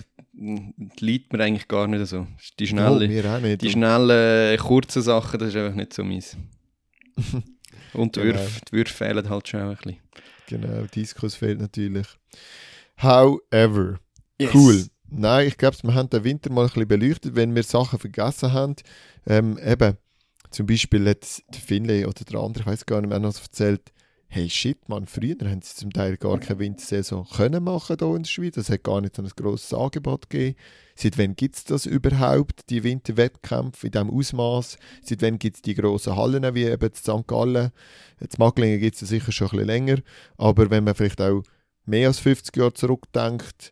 [0.99, 2.27] liegt mir eigentlich gar nicht so.
[2.59, 3.63] Die Oh, schnelle, auch nicht.
[3.63, 6.37] die schnellen, kurzen Sachen, das ist einfach nicht so meins.
[7.93, 8.35] Und die Genau.
[8.35, 9.99] Würfe, die Würfe fehlen halt schon auch ein bisschen.
[10.49, 12.07] Genau, Diskus fehlt natürlich.
[12.97, 13.99] However,
[14.53, 14.87] cool.
[15.09, 18.53] Nein, ich glaube, wir haben den Winter mal ein bisschen beleuchtet, wenn wir Sachen vergessen
[18.53, 18.77] haben.
[19.27, 19.97] Ähm, eben,
[20.51, 23.93] zum Beispiel hat der Finlay oder der andere, ich weiß gar nicht mehr, noch erzählt,
[24.35, 28.23] hey shit, man, früher haben sie zum Teil gar keine Wintersaison können machen hier in
[28.25, 28.57] der Schweiz.
[28.57, 30.57] Es hat gar nicht so ein grosses Angebot gegeben.
[30.97, 34.79] Seit wann gibt es das überhaupt, die Winterwettkämpfe in diesem Ausmaß?
[35.03, 37.27] Seit wann gibt es die grossen Hallen, wie eben in St.
[37.29, 37.71] Gallen?
[38.21, 39.99] In Maglingen gibt es sicher schon ein bisschen länger.
[40.37, 41.43] Aber wenn man vielleicht auch
[41.85, 43.71] mehr als 50 Jahre zurückdenkt,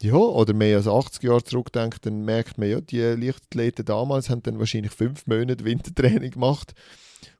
[0.00, 4.42] ja, oder mehr als 80 Jahre zurückdenkt, dann merkt man ja, die Leichtathleten damals haben
[4.42, 6.72] dann wahrscheinlich fünf Monate Wintertraining gemacht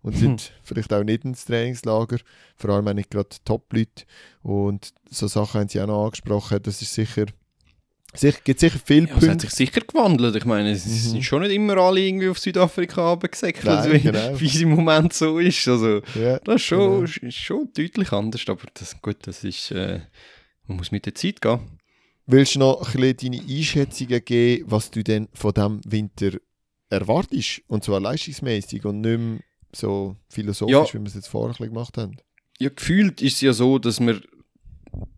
[0.02, 2.18] und sind vielleicht auch nicht ins Trainingslager,
[2.56, 4.04] vor allem nicht gerade Top-Leute.
[4.42, 7.26] Und so Sachen haben sie auch noch angesprochen, das ist sicher,
[8.14, 9.46] sicher gibt sicher viele Ja, es hat Punkte.
[9.46, 10.34] sich sicher gewandelt.
[10.36, 10.90] Ich meine, es Mhm.
[10.90, 14.40] sind schon nicht immer alle irgendwie auf Südafrika runtergesäckelt, Nein, wie, genau.
[14.40, 15.66] wie es im Moment so ist.
[15.68, 17.28] Also, Ja, das ist schon, Genau.
[17.28, 20.00] ist schon deutlich anders, aber das, gut, das ist, äh,
[20.66, 21.60] man muss mit der Zeit gehen.
[22.26, 26.32] Willst du noch ein bisschen deine Einschätzungen geben, was du denn von diesem Winter
[26.90, 27.62] erwartest?
[27.68, 29.38] Und zwar leistungsmäßig und nicht mehr
[29.74, 30.84] so philosophisch, Ja.
[30.94, 32.16] wie wir es jetzt vorher gemacht haben.
[32.58, 34.20] Ja, gefühlt ist es ja so, dass wir,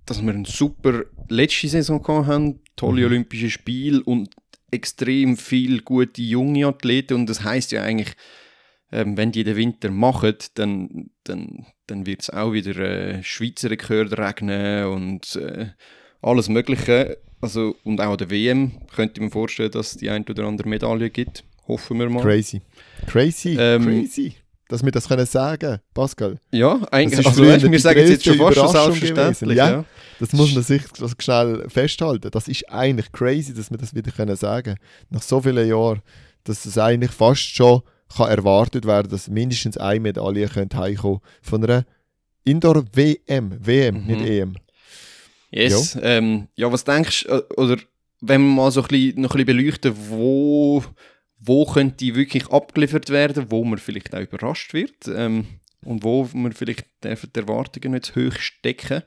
[0.06, 3.06] dass wir eine super letzte Saison haben, tolle Mhm.
[3.06, 4.30] Olympische Spiele und
[4.70, 8.14] extrem viele gute junge Athleten und das heißt ja eigentlich,
[8.92, 13.70] ähm, wenn die den Winter machen, dann, dann, dann wird es auch wieder äh, Schweizer
[13.70, 15.68] Rekorde regnen und äh,
[16.22, 17.18] alles Mögliche.
[17.40, 20.44] Also, und auch an der WM könnte ich mir vorstellen, dass es die ein oder
[20.44, 21.44] andere Medaille gibt.
[21.68, 22.20] Hoffen wir mal.
[22.22, 22.62] Crazy.
[23.06, 24.34] Crazy, Ähm, crazy.
[24.70, 26.38] Dass wir das können sagen, Pascal.
[26.52, 27.18] Ja, eigentlich.
[27.18, 29.58] ist Also, weißt, wir sagen jetzt schon fast selbstverständlich.
[29.58, 29.70] Ja.
[29.70, 29.84] ja.
[30.20, 32.30] Das muss man sich das schnell festhalten.
[32.30, 34.76] Das ist eigentlich crazy, dass wir das wieder können sagen
[35.08, 36.02] Nach so vielen Jahren,
[36.44, 37.82] dass es eigentlich fast schon
[38.16, 41.84] kann erwartet werden, dass mindestens eine Medaille könnte heimkommen von einer
[42.44, 43.58] Indoor-WM.
[43.66, 44.06] WM, Mhm.
[44.06, 44.54] nicht EM.
[45.50, 45.94] Yes.
[45.94, 47.76] Ja, ähm, ja was denkst du, äh, oder
[48.20, 50.84] wenn wir mal so ein bisschen, noch ein bisschen beleuchten, wo,
[51.40, 55.46] wo könnte die wirklich abgeliefert werden, wo man vielleicht auch überrascht wird ähm,
[55.84, 59.02] und wo man vielleicht die Erwartungen nicht zu hoch stecken.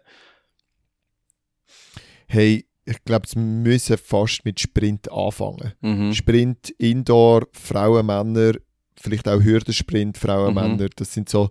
[2.28, 5.74] Hey, ich glaube, wir müssen fast mit Sprint anfangen.
[5.82, 6.14] Mhm.
[6.14, 8.54] Sprint, Indoor, Frauen, Männer,
[9.00, 10.62] vielleicht auch Hürdensprint, Frauen, Mhm.
[10.62, 10.90] Männer.
[10.96, 11.50] Das sind so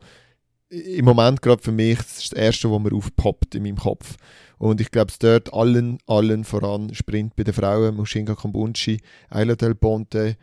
[0.68, 4.16] im Moment gerade für mich das, ist das Erste, was mir aufpoppt in meinem Kopf.
[4.59, 9.55] Und ich glaube, es dort allen, allen voran Sprint bei den Frauen, Mushinga Kombunchi, Ayla
[9.55, 10.37] Del Ponte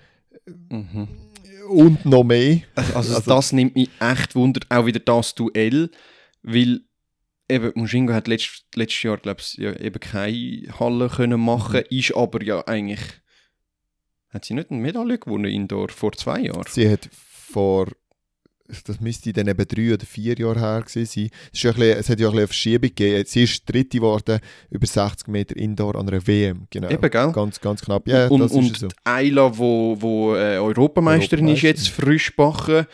[0.70, 1.08] Mhm.
[1.70, 2.62] und noch mehr.
[2.76, 5.90] Also, also, das nimmt mich echt wunder, auch wieder das Duell,
[6.42, 6.82] weil
[7.50, 12.16] eben Mushingo hat letzt, letztes Jahr, glaube ich, ja, eben keine Halle können machen, ist
[12.16, 13.02] aber ja eigentlich,
[14.30, 16.66] hat sie nicht eine Medaille gewonnen Indoor vor zwei Jahren?
[16.70, 17.88] Sie hat vor,
[18.86, 21.30] das müsste dann eben drei oder vier Jahre her gewesen sein.
[21.54, 23.24] Es, ist bisschen, es hat ja ein bisschen eine Verschiebung gegeben.
[23.28, 24.40] Sie ist Dritte geworden,
[24.70, 26.68] über 60 Meter Indoor an einer WM.
[26.70, 26.90] Genau.
[26.90, 27.32] Eben, gell?
[27.32, 28.08] Ganz, ganz knapp.
[28.08, 28.88] Ja, und das und ist so.
[28.88, 31.76] die Ayla, wo, wo äh, Europameisterin ist Europameisterin.
[31.76, 32.86] jetzt frisch backen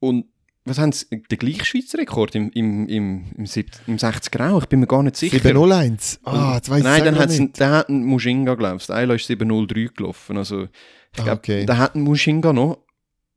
[0.00, 0.26] und
[0.66, 3.44] was haben sie, den gleichen Schweizer Rekord im, im, im, im,
[3.86, 4.62] im 60er auch?
[4.62, 5.38] Ich bin mir gar nicht sicher.
[5.38, 6.20] 701.
[6.24, 7.60] Ah, jetzt weiss ich Nein, es dann hat nicht.
[7.60, 8.94] dann hat ein Mushinga, glaubst du.
[8.94, 10.38] Ayla ist 703 gelaufen.
[10.38, 11.66] Also, ich Ah, glaube, okay.
[11.66, 12.78] da hat ein Mushinga noch.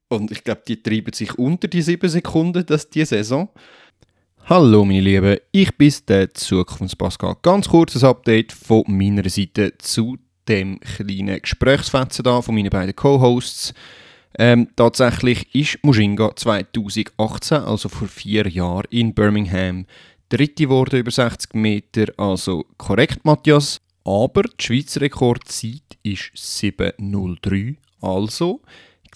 [0.09, 3.49] Und ich glaube, die treiben sich unter die 7 Sekunden, das die Saison.
[4.45, 7.35] Hallo meine Lieben, ich bin der Zukunftspascal.
[7.41, 13.73] Ganz kurzes Update von meiner Seite zu dem kleinen Gesprächsfetzen da von meinen beiden Co-Hosts.
[14.39, 19.85] Ähm, tatsächlich ist Mushinga 2018, also vor vier Jahren, in Birmingham
[20.29, 23.81] Dritte geworden über 60 Meter, also korrekt, Matthias.
[24.05, 28.61] Aber die Schweizer Rekordzeit ist 7.03, also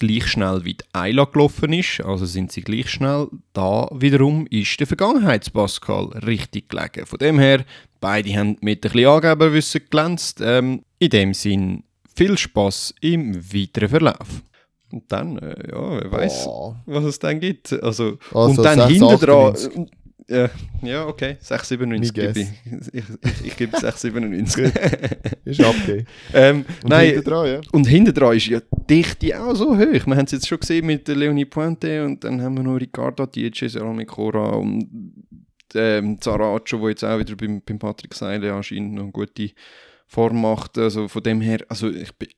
[0.06, 3.28] gleich schnell wie die Ayla gelaufen ist, also sind sie gleich schnell.
[3.52, 7.06] Da wiederum ist der Vergangenheitspascal richtig gelegen.
[7.06, 7.64] Von dem her,
[8.00, 10.40] beide haben mit ein bisschen Angeberwissen glänzt.
[10.42, 11.84] Ähm, in dem Sinn,
[12.14, 14.42] viel Spaß im weiteren Verlauf.
[14.90, 16.48] Und dann, äh, ja, wer weiß,
[16.86, 17.72] was es dann gibt.
[17.72, 19.90] Also, Also und dann 6, hinten dran.
[20.28, 20.50] 98.
[20.82, 22.92] Ja, ja, okay, 697 Mein gebe ich.
[22.92, 24.72] Ich, ich, ich gebe 697.
[25.44, 26.06] Ist abgegeben.
[26.34, 27.60] ähm, Und nein, hinten dran, ja.
[27.72, 29.78] und hinten dran ist ja Dichte auch so hoch.
[29.78, 33.26] Wir haben es jetzt schon gesehen mit Leonie Puente und dann haben wir noch Ricardo
[33.26, 34.88] Dietze, Salome Cora und
[35.74, 39.50] ähm, Zaracho, der jetzt auch wieder beim, beim Patrick Seile anscheinend noch eine gute
[40.06, 40.78] Form macht.
[40.78, 42.32] Also von dem her, also ich bin, äh,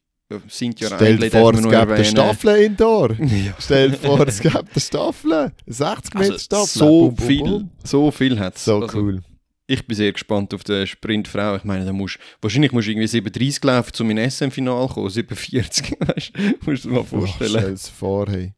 [0.48, 3.12] sind ja Stell vor, es gibt eine Staffel indoor.
[3.20, 3.54] Ja.
[3.58, 5.52] Stell vor, es gibt eine Staffel.
[5.66, 6.66] 60 Meter Also, Staffel.
[6.66, 7.70] so Bum, bum, viel, bum.
[7.84, 8.64] so viel hat es.
[8.64, 9.22] So also, cool.
[9.66, 11.56] ich bin sehr gespannt auf den Sprintfrau.
[11.56, 15.10] Ich meine, da musst, wahrscheinlich musst du irgendwie 37 laufen, um in SM-Final zu kommen,
[15.10, 17.50] 47, weißt du, musst du dir mal vorstellen.
[17.50, 18.54] Stell es vor, hey.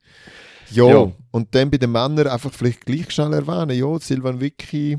[0.73, 1.13] Ja, Ja.
[1.31, 4.99] und dann bei den Männern einfach vielleicht gleich schnell erwähnen, ja, Silvan Vicky,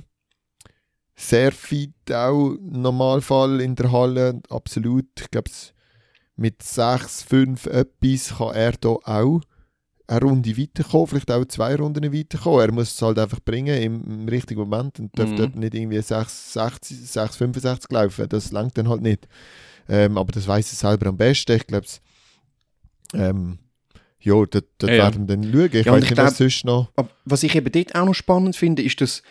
[1.20, 5.08] sehr fit auch, im Normalfall in der Halle, absolut.
[5.20, 5.50] Ich glaube,
[6.38, 9.42] mit 6, 5 etwas kann er da auch
[10.10, 12.62] eine Runde weiterkommen, vielleicht auch zwei Runden weiterkommen.
[12.62, 15.36] Er muss es halt einfach bringen im, im richtigen Moment und darf Mhm.
[15.36, 18.30] dort nicht irgendwie 6, 60, 6, 65 laufen.
[18.30, 19.28] Das langt dann halt nicht.
[19.90, 21.58] Ähm, aber das weiß er selber am besten.
[21.58, 21.88] Ich glaube,
[23.14, 23.60] ähm,
[24.20, 25.04] ja, dort, dort Ja, ja.
[25.04, 25.70] werden wir dann schauen.
[25.74, 26.92] Ich Ja, weiß ich nicht, was sonst noch.
[27.26, 29.22] Was ich eben dort auch noch spannend finde, ist, dass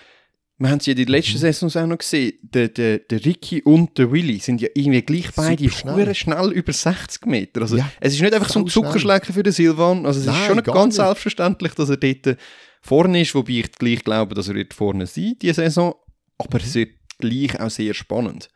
[0.59, 1.39] wir haben es ja in den letzten Mhm.
[1.39, 5.31] Saisons auch noch gesehen, der, der, der Ricky und der Willy sind ja irgendwie gleich
[5.35, 6.15] beide schnell.
[6.15, 6.51] schnell.
[6.53, 7.61] über 60 Meter.
[7.63, 8.67] Also Ja, es ist nicht einfach so ein.
[8.67, 11.05] Zuckerschlecken für den Silvan, also es ist Nein, schon nicht ganz nicht.
[11.07, 12.39] selbstverständlich, dass er dort
[12.81, 15.95] vorne ist, wobei ich gleich glaube, dass er wird vorne sein, diese Saison,
[16.39, 16.65] aber Mhm.
[16.65, 18.49] es wird gleich auch sehr spannend.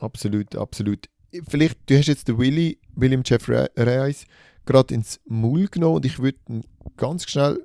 [0.00, 1.08] Absolut, absolut.
[1.48, 4.26] Vielleicht, du hast jetzt den Willy, William Jeff Re- Reis
[4.66, 6.64] gerade ins Maul genommen und ich würde ihn
[6.96, 7.58] ganz schnell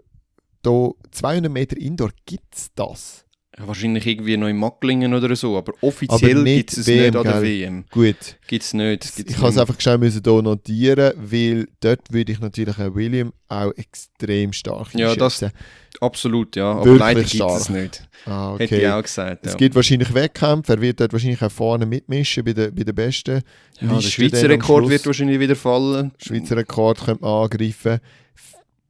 [0.62, 3.26] da 200 Meter Indoor, gibt es das?
[3.58, 7.16] Ja, wahrscheinlich irgendwie noch in Macklingen oder so, aber offiziell gibt es es WM, nicht
[7.18, 7.42] an der?
[7.42, 7.86] WM.
[7.92, 8.16] Gut,
[8.48, 9.16] Gibt es nicht.
[9.16, 12.96] Gibt's ich kann es einfach schnell müssen hier notieren, weil dort würde ich natürlich einen
[12.96, 15.58] William auch extrem stark Ja, das- einschätzen.
[16.00, 16.72] Absolut, ja.
[16.72, 18.08] Aber Wirklich leider gibt es es nicht.
[18.26, 18.92] Ah, Hätte ich okay.
[18.92, 19.46] auch gesagt.
[19.46, 19.58] Es Ja.
[19.58, 23.42] gibt wahrscheinlich Wettkämpfe, er wird dort wahrscheinlich auch vorne mitmischen bei den, bei den Besten.
[23.82, 26.12] Ja, der Schweizer Rekord wird wahrscheinlich wieder fallen.
[26.18, 28.00] Schweizer Rekord könnte man angreifen.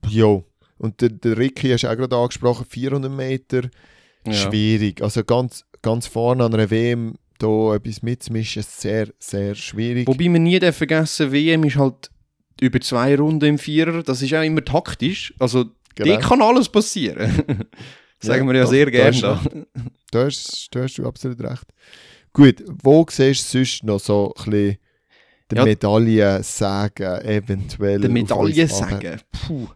[0.07, 0.43] Jo.
[0.79, 3.69] Und der, der Ricky hast du auch gerade angesprochen, 400 Meter,
[4.25, 4.33] Ja.
[4.33, 5.01] schwierig.
[5.01, 10.07] Also ganz, ganz vorne an einer WM da etwas mitzumischen, sehr, sehr schwierig.
[10.07, 12.09] Wobei man nie vergessen WM ist halt
[12.59, 14.03] über zwei Runden im Vierer.
[14.03, 15.33] Das ist auch immer taktisch.
[15.39, 15.65] Also,
[15.95, 16.13] Genau.
[16.15, 17.67] dort kann alles passieren.
[18.21, 19.19] Sagen wir ja doch, sehr gerne.
[19.21, 19.41] da.
[20.11, 21.63] Da hast, da hast du absolut recht.
[22.33, 24.77] Gut, wo siehst du sonst noch so ein bisschen
[25.51, 25.63] die Ja.
[25.65, 29.21] Medaillen sagen, eventuell Die auf Medaille uns runter- sagen.
[29.47, 29.67] Puh.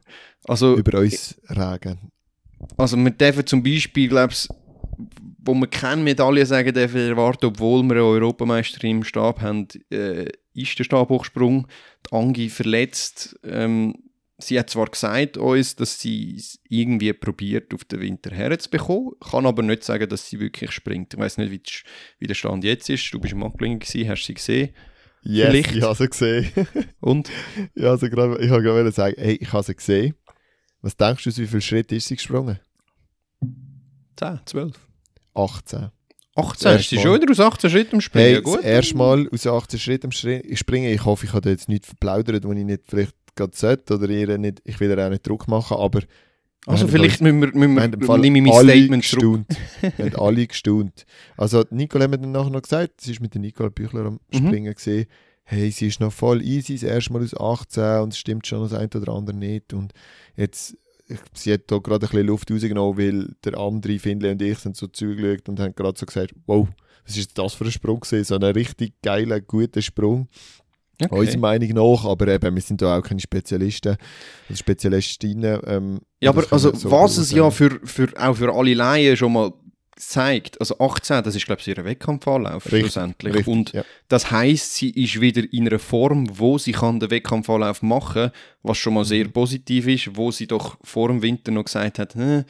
[0.47, 2.11] Also, über uns regen?
[2.77, 4.47] also wir dürfen zum Beispiel, glaube ich,
[5.45, 10.27] wo wir keine Medaille sagen dürfen erwarten, obwohl wir eine Europameisterin im Stab haben, äh,
[10.53, 11.67] ist der Stabhochsprung.
[12.07, 13.37] Die Angi verletzt.
[13.43, 13.95] Ähm,
[14.37, 19.45] sie hat zwar gesagt uns, dass sie es irgendwie probiert, auf den Winter herzubekommen, kann
[19.45, 21.13] aber nicht sagen, dass sie wirklich springt.
[21.13, 21.71] Ich weiß nicht, wie, die,
[22.19, 23.13] wie der Stand jetzt ist.
[23.13, 24.69] Du bist im gewesen, hast sie gesehen.
[25.25, 25.75] Yes, Vielleicht.
[25.75, 26.51] ich habe sie gesehen.
[26.99, 27.29] Und?
[27.75, 30.15] ja, also grad, ich wollte gerade sagen, hey, ich habe sie gesehen.
[30.83, 32.59] Was denkst du, aus wie viele Schritte ist sie gesprungen?
[34.17, 34.73] 10, 12.
[35.33, 35.89] 18.
[36.35, 38.33] 18, Das ist erste schon wieder aus 18 Schritten am Springen?
[38.33, 38.57] Hey, Gut.
[38.59, 40.93] das erste Mal aus 18 Schritten am springen.
[40.93, 44.09] Ich hoffe, ich habe da jetzt nichts verplaudert, wo ich nicht vielleicht gerade sollte oder
[44.09, 46.01] ihr nicht, ich will ihr auch nicht Druck machen, aber
[46.65, 49.41] Also vielleicht müssen wir, müssen wir wir, nehme ich mein Statement zurück.
[49.81, 51.05] wir haben alle gestaunt.
[51.37, 54.19] Also Nicole hat mir dann nachher noch gesagt, sie ist mit der Nicole Büchler am
[54.31, 54.37] Mhm.
[54.47, 55.05] Springen gesehen.
[55.45, 58.61] Hey, sie ist noch voll easy, das erste Mal aus 18 und es stimmt schon
[58.61, 59.73] das eine oder andere nicht.
[59.73, 59.93] Und
[60.35, 60.77] jetzt,
[61.07, 64.57] ich, sie hat da gerade ein bisschen Luft rausgenommen, weil der andere, Findlay und ich,
[64.59, 66.67] sind so zugeschaut und haben gerade so gesagt, wow,
[67.05, 68.23] was ist das für ein Sprung gewesen?
[68.23, 70.27] So ein richtig geiler, guter Sprung.
[71.01, 71.15] Okay.
[71.19, 73.97] Unserer Meinung nach, aber eben, wir sind da auch keine Spezialisten
[74.47, 75.59] oder Spezialistinnen.
[75.65, 79.33] Ähm, Ja, aber also, so was es ja für, für, auch für alle Laien schon
[79.33, 79.51] mal
[79.95, 83.33] zeigt, also 18, das ist glaube ich ihr Wettkampfanlauf Richtig, schlussendlich.
[83.35, 83.83] Richtig, Und ja.
[84.07, 88.31] das heisst, sie ist wieder in einer Form, wo sie kann den Wettkampfanlauf machen
[88.63, 89.31] was schon mal sehr Mhm.
[89.33, 92.43] positiv ist, wo sie doch vor dem Winter noch gesagt hat, «Hm,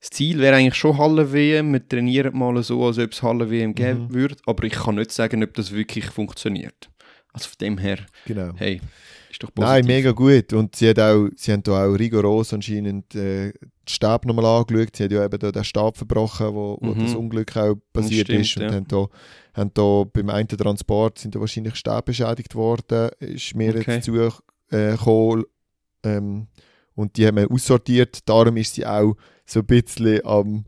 [0.00, 4.04] das Ziel wäre eigentlich schon Halle-WM, wir trainieren mal so, als ob es Halle-WM geben
[4.08, 4.12] Mhm.
[4.14, 6.90] würde, aber ich kann nicht sagen, ob das wirklich funktioniert.
[7.32, 8.52] Also von dem her, Genau.
[8.56, 8.80] hey,
[9.34, 9.68] ist doch positiv.
[9.74, 10.52] Nein, mega gut.
[10.52, 13.54] Und sie, hat auch, sie haben da auch rigoros anscheinend äh, den
[13.88, 14.96] Stab nochmal angeschaut.
[14.96, 17.00] Sie hat ja eben da den Stab verbrochen, wo, wo Mhm.
[17.00, 18.56] das Unglück auch passiert stimmt, ist.
[18.56, 18.72] Und ja.
[18.72, 19.06] haben da,
[19.54, 23.10] haben da beim einen Transport sind da wahrscheinlich Stäbe beschädigt worden.
[23.18, 23.94] Ist mir Okay.
[23.96, 24.14] jetzt zu
[24.70, 25.44] äh, gekommen.
[26.04, 26.46] ähm,
[26.94, 28.28] Und die haben wir aussortiert.
[28.28, 29.14] Darum ist sie auch
[29.46, 30.64] so ein bisschen am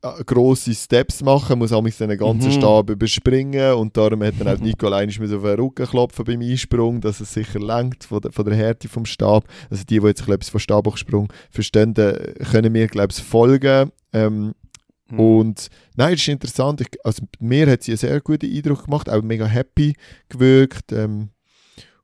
[0.00, 2.52] grosse Steps machen, muss auch den ganzen Mhm.
[2.52, 6.40] Stab überspringen und darum hat dann auch Nico einmal müssen auf den Rücken klopfen beim
[6.40, 9.44] Einsprung, dass es sicher lenkt von der, von der Härte vom Stab.
[9.68, 13.90] Also die, die jetzt etwas von Stabhochsprung verstehen, äh, können mir, glaube ich, folgen.
[14.12, 14.54] Ähm,
[15.10, 15.20] Mhm.
[15.20, 16.80] und nein, es ist interessant.
[16.80, 19.94] Ich, also mir hat sie einen sehr guten Eindruck gemacht, auch mega happy
[20.28, 20.92] gewirkt.
[20.92, 21.30] Ähm,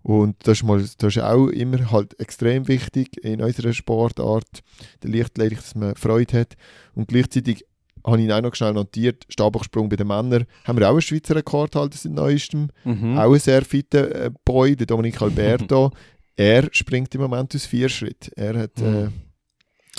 [0.03, 4.61] und das ist, mal, das ist auch immer halt extrem wichtig in unserer Sportart,
[5.03, 6.55] der Lichtleidlich, dass man Freude hat.
[6.95, 7.65] Und gleichzeitig
[8.07, 11.03] habe ich ihn auch noch schnell notiert, Stabhochsprung bei den Männern, haben wir auch einen
[11.03, 12.69] Schweizer Rekord halt seit neuestem.
[12.85, 13.19] Mhm.
[13.19, 15.91] Auch ein sehr fitter äh, Boy, der Dominic Alberto.
[16.37, 18.31] er springt im Moment aus vier Schritten.
[18.37, 19.13] Er hat, äh, Mhm.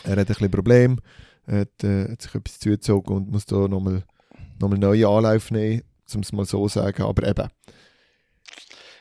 [0.04, 1.00] er hat ein bisschen Problem.
[1.46, 4.04] Er hat, äh, hat sich etwas zugezogen und muss da nochmal
[4.60, 5.84] noch mal neue Anläufe nehmen,
[6.16, 7.04] um es mal so sagen.
[7.04, 7.48] Aber eben,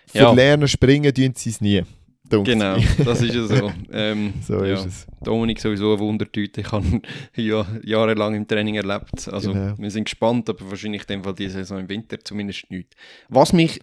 [0.06, 0.32] für Ja.
[0.32, 1.82] Lernen springen tun sie es nie.
[2.28, 3.72] Genau, das ist ja so.
[3.92, 4.74] Ähm, so ja.
[4.74, 5.06] ist es.
[5.22, 6.60] Dominik sowieso eine Wundertüte.
[6.60, 7.00] Ich habe
[7.36, 9.28] ja, jahrelang im Training erlebt.
[9.28, 9.74] Also Genau.
[9.78, 12.94] wir sind gespannt, aber wahrscheinlich in dem Fall diese Saison im Winter zumindest nicht.
[13.28, 13.80] Was mich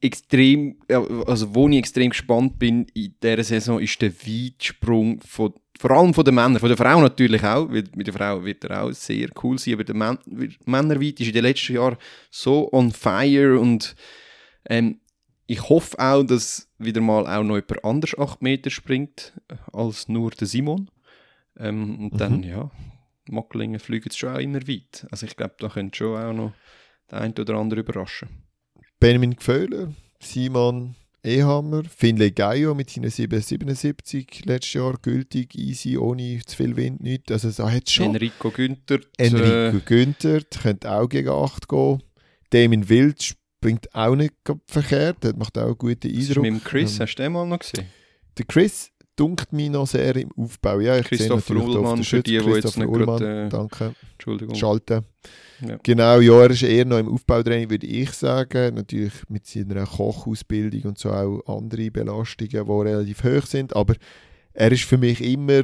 [0.00, 0.76] extrem,
[1.26, 6.14] also wo ich extrem gespannt bin in dieser Saison, ist der Weitsprung von vor allem
[6.14, 8.92] von den Männern, von der Frau natürlich auch, weil mit der Frau wird er auch
[8.92, 10.18] sehr cool sein, aber der Män
[10.64, 11.98] Männerweit ist in den letzten Jahren
[12.30, 13.94] so on fire und
[14.70, 15.00] ähm,
[15.46, 20.08] ich hoffe auch, dass wieder mal auch noch jemand anders 8 Meter springt äh, als
[20.08, 20.90] nur der Simon.
[21.58, 22.42] Ähm, und dann, Mhm.
[22.44, 22.70] ja,
[23.28, 25.06] Macklingen fliegen schon auch immer weit.
[25.10, 26.52] Also ich glaube, da könnte schon auch noch
[27.10, 28.28] der eine oder andere überraschen.
[29.00, 36.56] Benjamin Gföhler, Simon Ehammer, Finlay Gaio mit seinen 777 letztes Jahr gültig, easy, ohne zu
[36.56, 37.32] viel Wind, nichts.
[37.32, 42.02] Also da hat schon Enrico Günther, Enrico Günther, der könnte auch gegen 8 gehen.
[42.50, 44.34] Damien Wild springt auch nicht
[44.66, 46.42] verkehrt, der macht auch einen guten das ist Eindruck.
[46.42, 47.86] mit dem Chris, Ähm, hast du den mal noch gesehen?
[48.38, 50.80] Der Chris dunkt mich noch sehr im Aufbau.
[50.80, 53.94] Ja, ich auf Ullmann, für die, die jetzt nicht Ullmann, gerade, äh, danke.
[54.12, 54.54] Entschuldigung.
[54.54, 55.04] Schalten.
[55.66, 55.78] Ja.
[55.82, 58.74] Genau, ja, er ist eher noch im Aufbautraining, würde ich sagen.
[58.74, 63.74] Natürlich mit seiner Kochausbildung und so auch andere Belastungen, die relativ hoch sind.
[63.74, 63.94] Aber
[64.52, 65.62] er ist für mich immer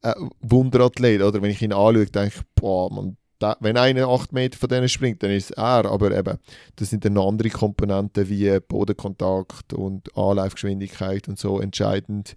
[0.00, 1.20] ein Wunderathlet.
[1.20, 4.68] Oder wenn ich ihn anschaue, denke ich, boah, man, da, wenn einer 8 Meter von
[4.68, 5.84] denen springt, dann ist es er.
[5.86, 6.38] Aber eben,
[6.76, 12.34] das sind dann andere Komponenten wie Bodenkontakt und Anlaufgeschwindigkeit und so entscheidend,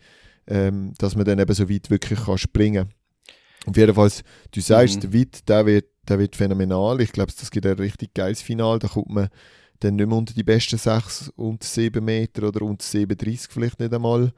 [0.47, 2.93] ähm, dass man dann eben so weit wirklich kann springen kann.
[3.67, 4.11] Auf jeden Fall,
[4.51, 5.01] du sagst, Mhm.
[5.01, 7.01] der Witt, der wird, der wird phänomenal.
[7.01, 8.79] Ich glaube, das gibt ein richtig geiles Finale.
[8.79, 9.29] Da kommt man
[9.79, 13.93] dann nicht mehr unter die besten 6 unter 7 Meter oder unter 37 vielleicht nicht
[13.93, 14.31] einmal.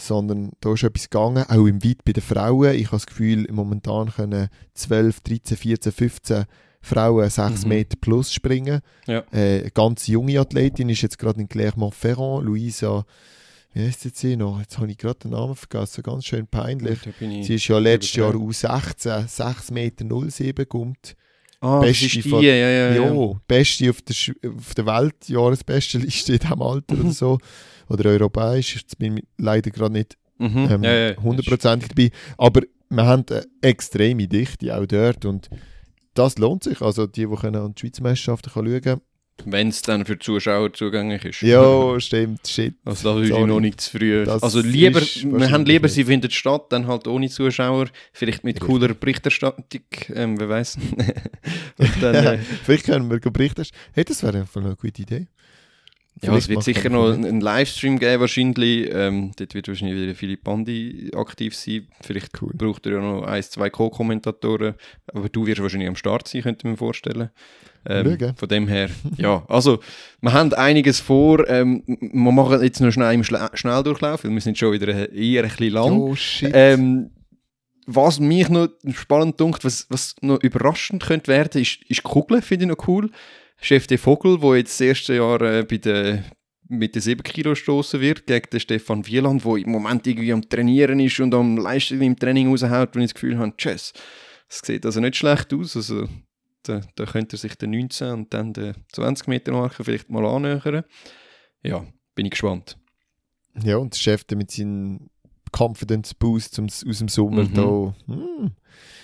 [0.00, 2.74] Sondern da ist etwas gegangen, auch im Weit bei den Frauen.
[2.74, 6.44] Ich habe das Gefühl, momentan können 12, 13, 14, 15
[6.82, 7.68] Frauen 6 Mhm.
[7.68, 8.80] Meter plus springen.
[9.06, 9.22] Ja.
[9.32, 13.04] Äh, eine ganz junge Athletin ist jetzt gerade in Clermont-Ferrand, Luisa,
[13.72, 14.58] wie heißt jetzt sie noch?
[14.58, 16.98] Jetzt habe ich gerade den Namen vergessen, ganz schön peinlich.
[17.44, 18.50] Sie ist ja letztes Jahr übertragen.
[18.96, 21.14] U16, 6 Meter 07 kommt.
[21.60, 22.94] Ah, das Beste ist die, von- ja, ja, ja.
[23.14, 27.38] Ja, beste auf der, Sch- auf der Welt, Jahresbestenliste in diesem Alter oder so.
[27.88, 30.68] Oder europäisch, jetzt bin ich leider gerade nicht Mhm.
[30.70, 32.10] ähm, ja, hundertprozentig dabei.
[32.38, 35.50] Aber wir haben eine extreme Dichte auch dort und
[36.14, 36.80] das lohnt sich.
[36.80, 39.00] Also die, die können an die Schweizer Meisterschaften schauen können.
[39.44, 41.42] Wenn es dann für die Zuschauer zugänglich ist.
[41.42, 42.74] Ja, stimmt, shit.
[42.84, 43.46] Also da ist Sorry.
[43.46, 44.24] noch nicht zu früh.
[44.24, 48.60] Das also lieber, wir haben lieber, sie findet statt, dann halt ohne Zuschauer, vielleicht mit
[48.60, 49.82] cooler Berichterstattung,
[50.14, 50.78] ähm, wer weiß.
[52.00, 53.64] Dann, äh, Vielleicht können wir berichten.
[53.92, 55.26] Hey, das wäre einfach eine gute Idee.
[56.22, 58.90] Ja, es wird sicher noch einen Livestream geben wahrscheinlich.
[58.92, 61.88] Ähm, dort wird wahrscheinlich wieder Philipp Bandi aktiv sein.
[62.02, 62.52] Vielleicht Cool.
[62.54, 64.74] braucht er ja noch ein, zwei Co-Kommentatoren.
[65.14, 67.30] Aber du wirst wahrscheinlich am Start sein, könnte ich mir vorstellen.
[67.88, 68.36] Ähm, Schauen.
[68.36, 69.80] von dem her, ja, also
[70.20, 71.48] wir haben einiges vor.
[71.48, 75.44] Ähm, wir machen jetzt noch schnell im Schle Schnelldurchlauf, weil wir sind schon wieder eher
[75.44, 75.92] ein bisschen lang.
[75.92, 76.50] Oh shit.
[76.52, 77.10] Ähm,
[77.86, 82.42] was mich noch spannend dunkt, was, was noch überraschend könnte werden, ist, ist die Kugel,
[82.42, 83.10] finde ich noch cool.
[83.60, 86.24] Chef de Vogel, der jetzt das erste Jahr äh, bei der,
[86.68, 90.48] mit den 7 Kilo stoßen wird, gegen den Stefan Wieland, der im Moment irgendwie am
[90.48, 93.92] Trainieren ist und am Leistung im Training raushaut, wenn ich das Gefühl habe, tschüss,
[94.48, 95.76] das sieht also nicht schlecht aus.
[95.76, 96.08] Also,
[96.62, 100.24] da, da könnte er sich den 19 und dann den 20 Meter Marke vielleicht mal
[100.26, 100.84] annähern.
[101.62, 101.84] Ja,
[102.14, 102.76] bin ich gespannt.
[103.62, 105.10] Ja, und der Chef mit seinem
[105.56, 107.54] Confidence Boost zum, aus dem Sommer Mhm.
[107.54, 107.94] da.
[108.06, 108.50] Hm,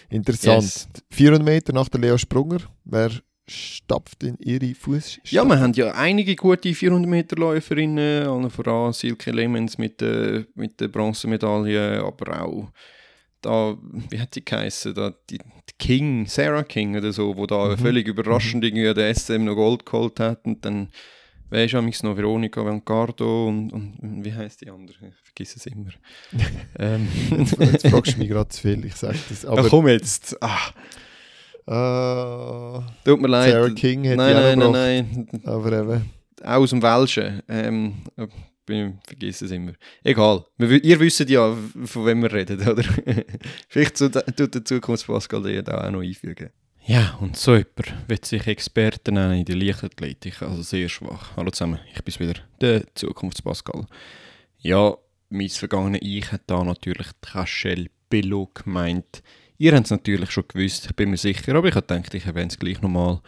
[0.09, 0.63] interessant.
[0.63, 0.89] Yes.
[1.11, 2.61] 400 Meter nach der Lea Sprunger.
[2.85, 3.11] Wer
[3.49, 5.21] stapft in ihre Fuß?
[5.25, 10.89] Ja, wir haben ja einige gute 400-Meter-Läuferinnen, allen voran Silke Lemens mit der, mit der
[10.89, 12.71] Bronzemedaille, aber auch
[13.43, 13.77] da,
[14.11, 17.79] wie hat sie geheißen, da, die, die King, Sarah King oder so, wo da Mhm.
[17.79, 20.89] völlig überraschend irgendwie an der SM noch Gold geholt hat und dann
[21.49, 24.97] Weißt du, amigs noch Veronika Vancardo und, und, und wie heißt die andere?
[25.07, 25.91] Ich vergesse es immer.
[26.81, 27.07] ähm.
[27.39, 29.45] Jetzt, jetzt fragst du mich gerade zu viel, ich sage das.
[29.45, 30.37] Aber Aber komm jetzt.
[30.43, 30.73] Ah,
[31.67, 33.53] äh, tut mir leid.
[33.53, 35.43] Sarah King hätte nein, ich nein, nein, gebracht.
[35.43, 35.55] nein.
[35.55, 36.11] Aber eben,
[36.43, 37.43] Auch aus dem Welschen.
[37.49, 38.27] Ähm, äh,
[38.67, 39.73] bin, vergesse es immer.
[40.03, 40.45] Egal.
[40.59, 42.83] Wir, ihr wisst ja, von wem wir reden, oder?
[43.69, 46.51] Vielleicht tut der Zukunftspascal da auch noch einfügen.
[46.85, 51.37] Ja, und so jemand wird sich Experte nennen in der Leichtathletik, also sehr schwach.
[51.37, 53.87] Hallo zusammen, ich bin's wieder, der Zukunftspascal.
[54.59, 54.97] Ja,
[55.29, 59.23] mein vergangenes Ich hat da natürlich die Cachelle Bello gemeint.
[59.59, 62.27] Ihr habt es natürlich schon gewusst, ich bin mir sicher, aber ich habe gedacht, ich
[62.27, 63.21] erwähne es gleich nochmal,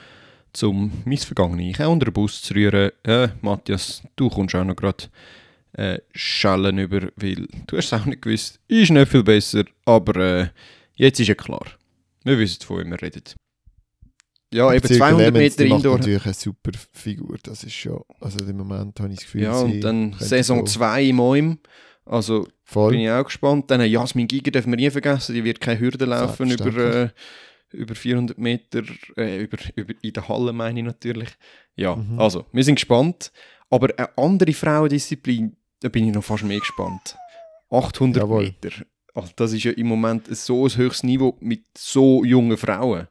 [0.62, 2.90] um mein vergangenes Ich auch unter den Bus zu rühren.
[3.04, 5.04] Äh, Matthias, du kommst auch noch gerade
[5.72, 10.16] äh, Schellen über, weil du hast es auch nicht gewusst, ist nicht viel besser, aber
[10.16, 10.48] äh,
[10.96, 11.66] jetzt ist ja klar.
[12.24, 13.22] Wir wissen, von wem wir reden.
[14.52, 15.98] Ja, eben Silke 200 Lemens, Meter macht Indoor.
[15.98, 17.36] natürlich eine super Figur.
[17.42, 20.72] Das ist schon, also im Moment habe ich das Gefühl, Ja, und dann Saison so
[20.78, 21.58] 2 im OIM.
[22.08, 22.94] Also bin Voll.
[22.96, 23.70] ich auch gespannt.
[23.70, 25.34] Dann Jasmin Giger dürfen wir nie vergessen.
[25.34, 26.66] Die wird keine Hürde laufen über,
[27.04, 27.08] äh,
[27.72, 28.82] über 400 Meter.
[29.16, 31.28] Äh, über, über, in der Halle meine ich natürlich.
[31.76, 32.18] Ja, Mhm.
[32.18, 33.30] also wir sind gespannt.
[33.70, 37.16] Aber eine andere Frauendisziplin, da bin ich noch fast mehr gespannt.
[37.70, 38.44] 800 Jawohl.
[38.44, 38.70] Meter.
[39.14, 43.08] Also das ist ja im Moment so ein höchstes Niveau mit so jungen Frauen.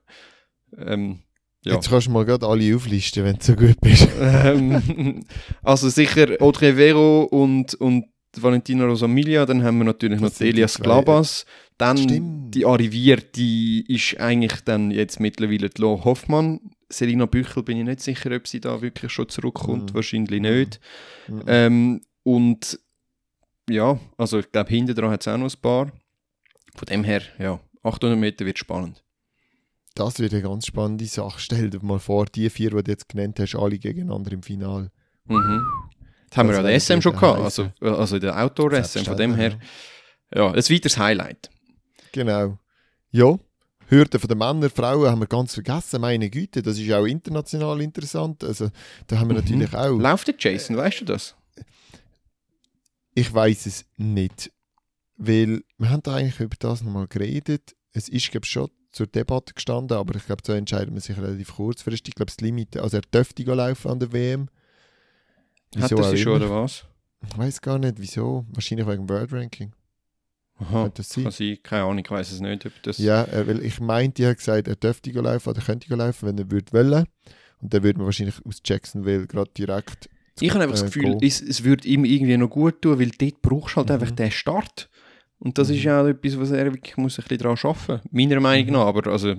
[0.77, 1.19] Ähm,
[1.63, 1.73] ja.
[1.75, 4.07] Jetzt kannst du mal gerade alle auflisten, wenn du so gut bist.
[4.19, 5.23] ähm,
[5.63, 8.05] also sicher Audrey Vero und, und
[8.43, 11.45] Valentina Rosamilia, dann haben wir natürlich Das noch Elias Glabas,
[11.77, 12.55] dann Stimmt.
[12.55, 16.59] die Arriviert, die ist eigentlich dann jetzt mittlerweile die Lo Hoffmann.
[16.89, 19.95] Selina Büchel bin ich nicht sicher, ob sie da wirklich schon zurückkommt, Mhm.
[19.95, 20.79] wahrscheinlich nicht.
[21.27, 21.41] Mhm.
[21.47, 22.79] Ähm, und
[23.69, 25.91] ja, also ich glaube, hinten dran hat es auch noch ein paar.
[26.75, 29.03] Von dem her, ja, 800 Meter wird spannend.
[29.95, 31.39] Das wird eine ganz spannende Sache.
[31.39, 34.91] Stell dir mal vor, die vier, die du jetzt genannt hast, alle gegeneinander im Finale.
[35.25, 35.65] Mhm.
[36.29, 39.17] Das haben wir ja wäre der SM schon gehabt, also, also in der Outdoor-SM, von
[39.17, 39.57] dem her,
[40.33, 41.49] ja, ein weiteres Highlight.
[42.11, 42.57] Genau.
[43.11, 43.37] Ja,
[43.89, 46.01] Hürden von den Männern, Frauen haben wir ganz vergessen.
[46.01, 48.43] Meine Güte, das ist auch international interessant.
[48.43, 48.69] Also,
[49.07, 49.43] da haben wir Mhm.
[49.43, 49.97] natürlich auch.
[49.97, 51.35] Läuft der Jason, weißt du das?
[53.13, 54.51] Ich weiß es nicht.
[55.15, 57.75] Weil wir haben da eigentlich über das nochmal geredet.
[57.93, 61.17] Es ist, glaube ich, schon zur Debatte gestanden, aber ich glaube, so entscheiden wir sich
[61.17, 62.09] relativ kurzfristig.
[62.09, 64.49] Ich glaube, das Limit, also er dürfte laufen an der WM.
[65.75, 66.85] Hat er sie schon oder was?
[67.29, 68.45] Ich weiß gar nicht, wieso.
[68.53, 69.73] Wahrscheinlich wegen World Ranking.
[70.59, 71.23] Aha, Könnte das sein?
[71.25, 72.97] kann sein, keine Ahnung, ich weiß es nicht, ob das...
[72.97, 76.37] Ja, äh, weil ich meinte, er hat gesagt, er dürfte laufen oder könnte laufen, wenn
[76.37, 77.05] er würde wollen.
[77.61, 80.09] Und dann würde man wahrscheinlich aus Jacksonville gerade direkt.
[80.39, 83.09] ich habe einfach das äh, Gefühl, es, es würde ihm irgendwie noch gut tun, weil
[83.11, 83.93] dort brauchst du halt Mhm.
[83.95, 84.89] einfach den Start.
[85.39, 85.83] Und das ist Mhm.
[85.83, 88.73] ja auch etwas, was er wirklich muss ein bisschen daran arbeiten muss, meiner Meinung Mhm.
[88.73, 89.35] nach, aber also...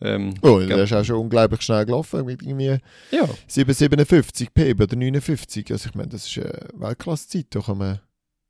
[0.00, 2.78] Ähm, Oh, glaub- ist auch schon unglaublich schnell gelaufen, mit irgendwie
[3.10, 5.70] ja, 7,57 PB oder 59.
[5.70, 8.00] Also ich meine, das ist eine Weltklasse-Zeit, da kann man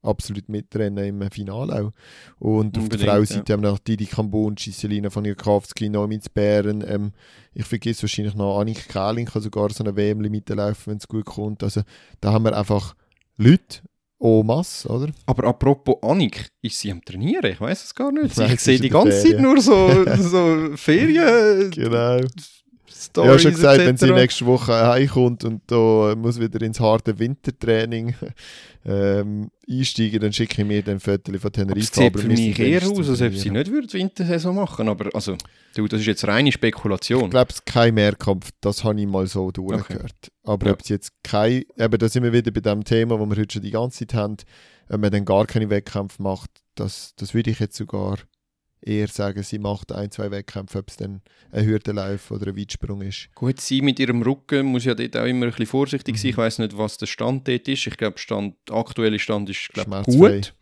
[0.03, 1.93] absolut mitrennen im Finale auch.
[2.39, 6.85] Und auf Unbedingt, der Frauenseite haben wir noch Didi Kambunci, Selina von Jakowski, Nomi Bären.
[6.87, 7.13] Ähm,
[7.55, 11.25] ich vergesse wahrscheinlich noch Annik Kähling, kann sogar so eine WM-Limite laufen, wenn es gut
[11.25, 11.63] kommt.
[11.63, 11.83] Also
[12.21, 12.95] da haben wir einfach
[13.37, 13.81] Leute
[14.43, 15.13] masse, oder?
[15.27, 17.53] aber apropos Annik, ist sie am Trainieren?
[17.53, 18.27] Ich weiß es gar nicht.
[18.27, 19.43] Ich sie sehe die ganze Zeit Ferien.
[19.43, 21.71] nur so, so Ferien...
[21.75, 22.19] Genau.
[23.05, 26.81] Stories Ich habe schon gesagt, wenn sie nächste Woche heimkommt und da muss wieder ins
[26.81, 28.15] harte Wintertraining
[28.87, 31.81] ähm, einsteigen, dann schicke ich mir dann Fotos von Tenerife.
[31.81, 35.09] es sieht für mich eher aus, als ob sie nicht würde die Wintersaison machen aber
[35.15, 35.37] also,
[35.75, 37.31] du, das ist jetzt reine Ich Spekulation.
[37.31, 40.31] glaube, es ist kein Mehrkampf, das habe ich mal so durchgehört.
[40.43, 40.73] Aber Ja.
[40.73, 43.55] ob es jetzt kein, eben da sind wir wieder bei dem Thema, wo wir heute
[43.55, 44.37] schon die ganze Zeit haben,
[44.89, 48.19] wenn man dann gar keine Wettkämpfe macht, das, das würde ich jetzt sogar
[48.87, 51.23] eher sagen, sie macht ein, zwei Wettkämpfe, ob es dann
[51.53, 53.29] ein Hürdenlauf oder ein Weitsprung ist.
[53.35, 56.27] Gut, sie mit ihrem Rücken muss ja dort auch immer ein bisschen vorsichtig sein.
[56.27, 56.31] Mhm.
[56.31, 57.87] Ich weiß nicht, was der Stand dort ist.
[57.87, 60.55] Ich glaube, Stand, der aktuelle Stand ist glaub, gut,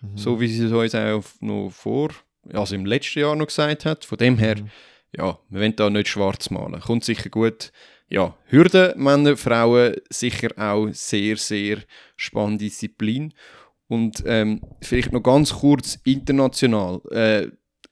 [0.00, 0.16] Mhm.
[0.16, 2.10] so wie sie es uns auch noch vor,
[2.52, 4.04] also im letzten Jahr noch gesagt hat.
[4.04, 4.70] Von dem her, Mhm.
[5.16, 6.80] ja, wir wollen da nicht schwarz malen.
[6.80, 7.72] Kommt sicher gut.
[8.10, 11.78] Ja, Hürden, Männer, Frauen, sicher auch sehr, sehr
[12.16, 13.34] spannende Disziplin.
[13.86, 17.00] Und ähm, vielleicht noch ganz kurz international.
[17.10, 17.48] Äh,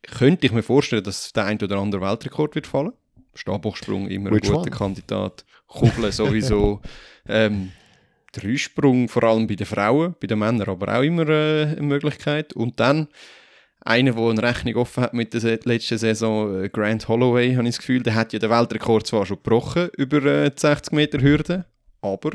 [0.07, 2.93] könnte ich mir vorstellen, dass der ein oder andere Weltrekord wird fallen.
[3.35, 4.71] Stabhochsprung immer Which ein guter one?
[4.71, 5.45] Kandidat.
[5.67, 6.81] Kugeln sowieso.
[7.29, 7.73] ähm,
[8.33, 12.53] Dreisprung vor allem bei den Frauen, bei den Männern aber auch immer äh, eine Möglichkeit.
[12.53, 13.09] Und dann
[13.81, 17.77] einer, der eine Rechnung offen hat mit der letzten Saison, äh, Grant Holloway, habe ich
[17.77, 21.21] das Gefühl, der hat ja den Weltrekord zwar schon gebrochen über äh, die 60 Meter
[21.21, 21.67] Hürde,
[22.01, 22.33] aber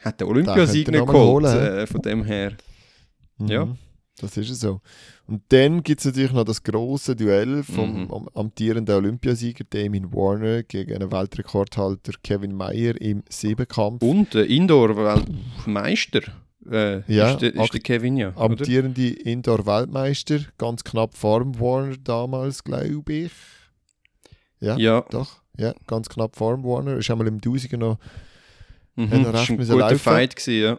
[0.00, 1.44] hat den Olympiasieg nicht geholt.
[1.44, 2.52] äh, von dem her.
[3.38, 3.48] Mhm.
[3.48, 3.68] Ja.
[4.20, 4.80] Das ist es so.
[5.26, 8.10] Und dann gibt es natürlich noch das große Duell vom Mhm.
[8.12, 14.02] am- amtierenden Olympiasieger Damien Warner gegen einen Weltrekordhalter Kevin Mayer im Siebenkampf.
[14.02, 16.20] Und der Indoor-Weltmeister
[16.70, 18.32] äh, Ja, ist, der, ist der Kevin, ja.
[18.36, 23.32] Amtierende Indoor-Weltmeister, ganz knapp vor Warner damals, glaube ich.
[24.60, 25.40] Ja, Ja, doch.
[25.58, 26.98] Ja, ganz knapp vor Warner.
[26.98, 27.98] Ist einmal im Tausiger noch.
[28.94, 29.10] mhm.
[29.24, 29.98] Das war ein guter laufen.
[29.98, 30.78] Fight, gewesen, ja.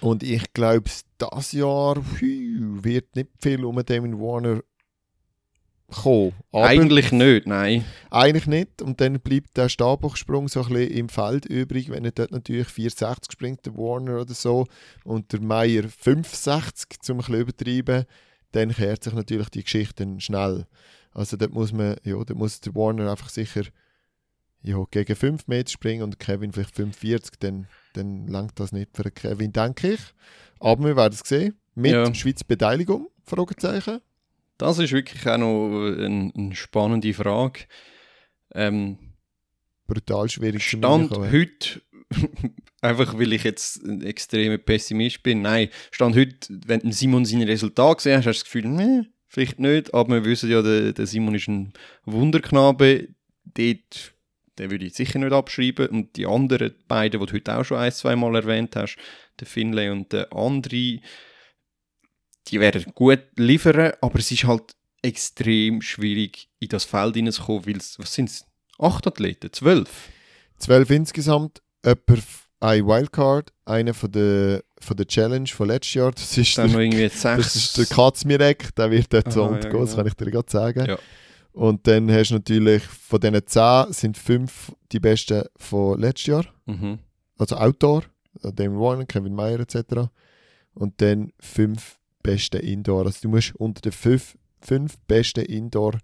[0.00, 4.62] Und ich glaube, das Jahr hui, wird nicht viel um Damien Warner
[5.90, 6.34] kommen.
[6.52, 7.84] Aber Eigentlich nicht, nein.
[8.10, 8.82] Eigentlich nicht.
[8.82, 12.68] Und dann bleibt der Stabhochsprung so ein bisschen im Feld übrig, wenn er dort natürlich
[12.68, 14.66] 460 springt, der Warner oder so,
[15.04, 18.04] und der Meier 560, zum ein bisschen übertreiben,
[18.52, 20.66] dann kehrt sich natürlich die Geschichte schnell.
[21.12, 23.62] Also dort muss man, ja, dort muss der Warner einfach sicher
[24.62, 29.10] ja, gegen 5 Meter springen und Kevin vielleicht 45, dann, dann langt das nicht für
[29.10, 30.00] Kevin, denke ich.
[30.60, 31.54] Aber wir werden es sehen.
[31.74, 32.12] Mit Ja.
[32.12, 34.00] Schweizer Beteiligung, Fragezeichen.
[34.58, 37.60] Das ist wirklich auch noch eine, eine spannende Frage.
[38.54, 38.98] Ähm,
[39.86, 41.80] Brutal schwierig Stand heute,
[42.82, 46.36] einfach weil ich jetzt ein extremer Pessimist bin, nein, Stand heute,
[46.66, 50.24] wenn Simon seine Resultate gesehen hast, hast du das Gefühl, nee, vielleicht nicht, aber wir
[50.24, 51.72] wissen ja, der, der Simon ist ein
[52.04, 53.08] Wunderknabe,
[53.44, 54.14] dort,
[54.58, 57.78] den würde ich sicher nicht abschreiben und die anderen beiden, die du heute auch schon
[57.78, 58.96] ein, zwei Mal erwähnt hast,
[59.40, 61.00] der Finlay und der Andri,
[62.48, 67.76] die werden gut liefern, aber es ist halt extrem schwierig, in das Feld hineinzukommen, weil
[67.76, 68.44] es, was sind es,
[68.78, 70.08] acht Athleten, zwölf?
[70.58, 72.24] Zwölf insgesamt, jemand
[72.60, 76.10] ein Wildcard, einer von der, von der Challenge von letztes Jahr.
[76.10, 77.22] Das ist, Dann noch der, irgendwie sechs.
[77.22, 79.96] das ist der Katzmirek, der wird dort so Aha, und ja, gehen, das genau.
[79.96, 80.86] kann ich dir gerade sagen.
[80.86, 80.98] Ja.
[81.58, 86.44] Und dann hast du natürlich von diesen zehn sind fünf die besten von letztes Jahr.
[86.66, 86.98] Mhm.
[87.38, 88.02] also Outdoor,
[88.42, 90.08] äh, Damon Warner, Kevin Meyer etc.
[90.74, 93.06] Und dann fünf beste Indoor.
[93.06, 95.98] Also du musst unter den fünf, fünf besten Indoor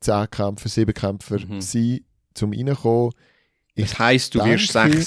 [0.00, 1.60] zehn Kämpfer, sieben Kämpfer Mhm.
[1.60, 2.00] sein,
[2.34, 3.12] zum reinkommen.
[3.74, 4.98] Ich Das heisst, du wirst denke-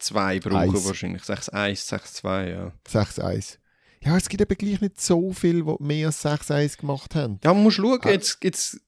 [0.00, 0.86] 6-2 brauchen Eins.
[0.86, 1.22] wahrscheinlich.
[1.22, 2.72] 6-1, 6-2, ja.
[2.88, 3.58] 6-1.
[4.04, 7.38] Ja, es gibt eben gleich nicht so viele, die mehr als 6-1 gemacht haben.
[7.44, 8.10] Ja, man muss schauen, Ah.
[8.10, 8.80] jetzt, jetzt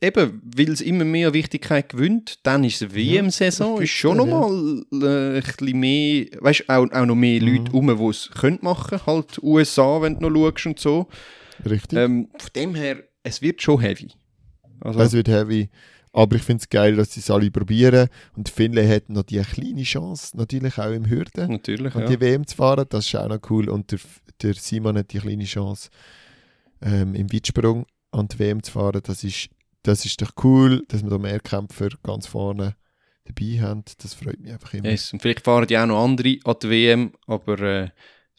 [0.00, 4.28] eben, weil es immer mehr Wichtigkeit gewinnt, dann ist eine WM-Saison, das ist schon dann,
[4.28, 7.48] nochmal äh, ein bisschen mehr, weißt du, auch, auch noch mehr Mhm.
[7.48, 11.08] Leute rum, die es können machen halt USA, wenn du noch schaust und so.
[11.68, 11.98] Richtig.
[11.98, 14.08] Ähm, von dem her, es wird schon heavy.
[14.80, 15.70] Also, Es wird heavy.
[16.14, 18.08] Aber ich finde es geil, dass sie es alle probieren.
[18.36, 21.50] Und Finlay hat noch die kleine Chance, natürlich auch im Hürden.
[21.50, 22.08] natürlich, an ja.
[22.08, 23.68] die WM zu fahren, das ist auch noch cool.
[23.68, 23.98] Und der,
[24.40, 25.90] der Simon hat die kleine Chance,
[26.80, 29.00] ähm, im Weitsprung an die WM zu fahren.
[29.02, 29.48] Das ist,
[29.82, 32.76] das ist doch cool, dass wir da mehr Kämpfer ganz vorne
[33.24, 33.82] dabei haben.
[33.98, 34.90] Das freut mich einfach immer.
[34.90, 35.12] Yes.
[35.12, 37.88] Und vielleicht fahren die auch noch andere an die WM, aber äh,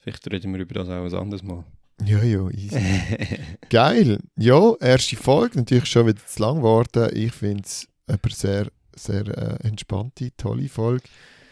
[0.01, 1.65] vielleicht reden wir über das auch ein anderes Mal.
[2.03, 2.79] Ja, ja, easy.
[3.69, 4.19] Geil.
[4.37, 7.09] Ja, erste Folge, natürlich schon wieder zu lang geworden.
[7.13, 11.05] Ich finde es aber sehr, sehr äh, entspannte, tolle Folge.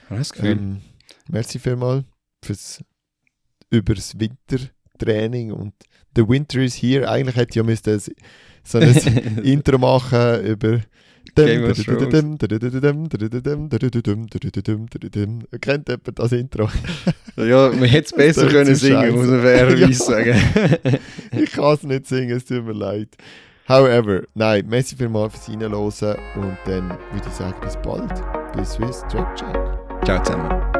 [0.09, 0.51] Das Gefühl?
[0.51, 0.81] Ähm,
[1.29, 2.05] merci vielmals
[2.43, 2.83] fürs
[3.69, 5.73] übers Wintertraining und
[6.15, 7.09] The Winter is here.
[7.09, 7.99] Eigentlich hätte ich ja müsste
[8.63, 8.95] so ein
[9.43, 10.81] Intro machen über
[11.35, 12.39] Game of Thrones.
[15.61, 16.69] Kennt jemand das Intro?
[17.37, 20.35] ja, man hätte es besser können singen, muss man fairerweise sagen.
[21.31, 23.09] Ich kann es nicht singen, es tut mir leid.
[23.67, 25.73] However, nein, merci vielmals fürs Reinhören
[26.35, 28.11] und dann würde ich sagen, bis bald.
[28.55, 30.05] Bis Swiss Track Check.
[30.05, 30.72] Ciao zusammen.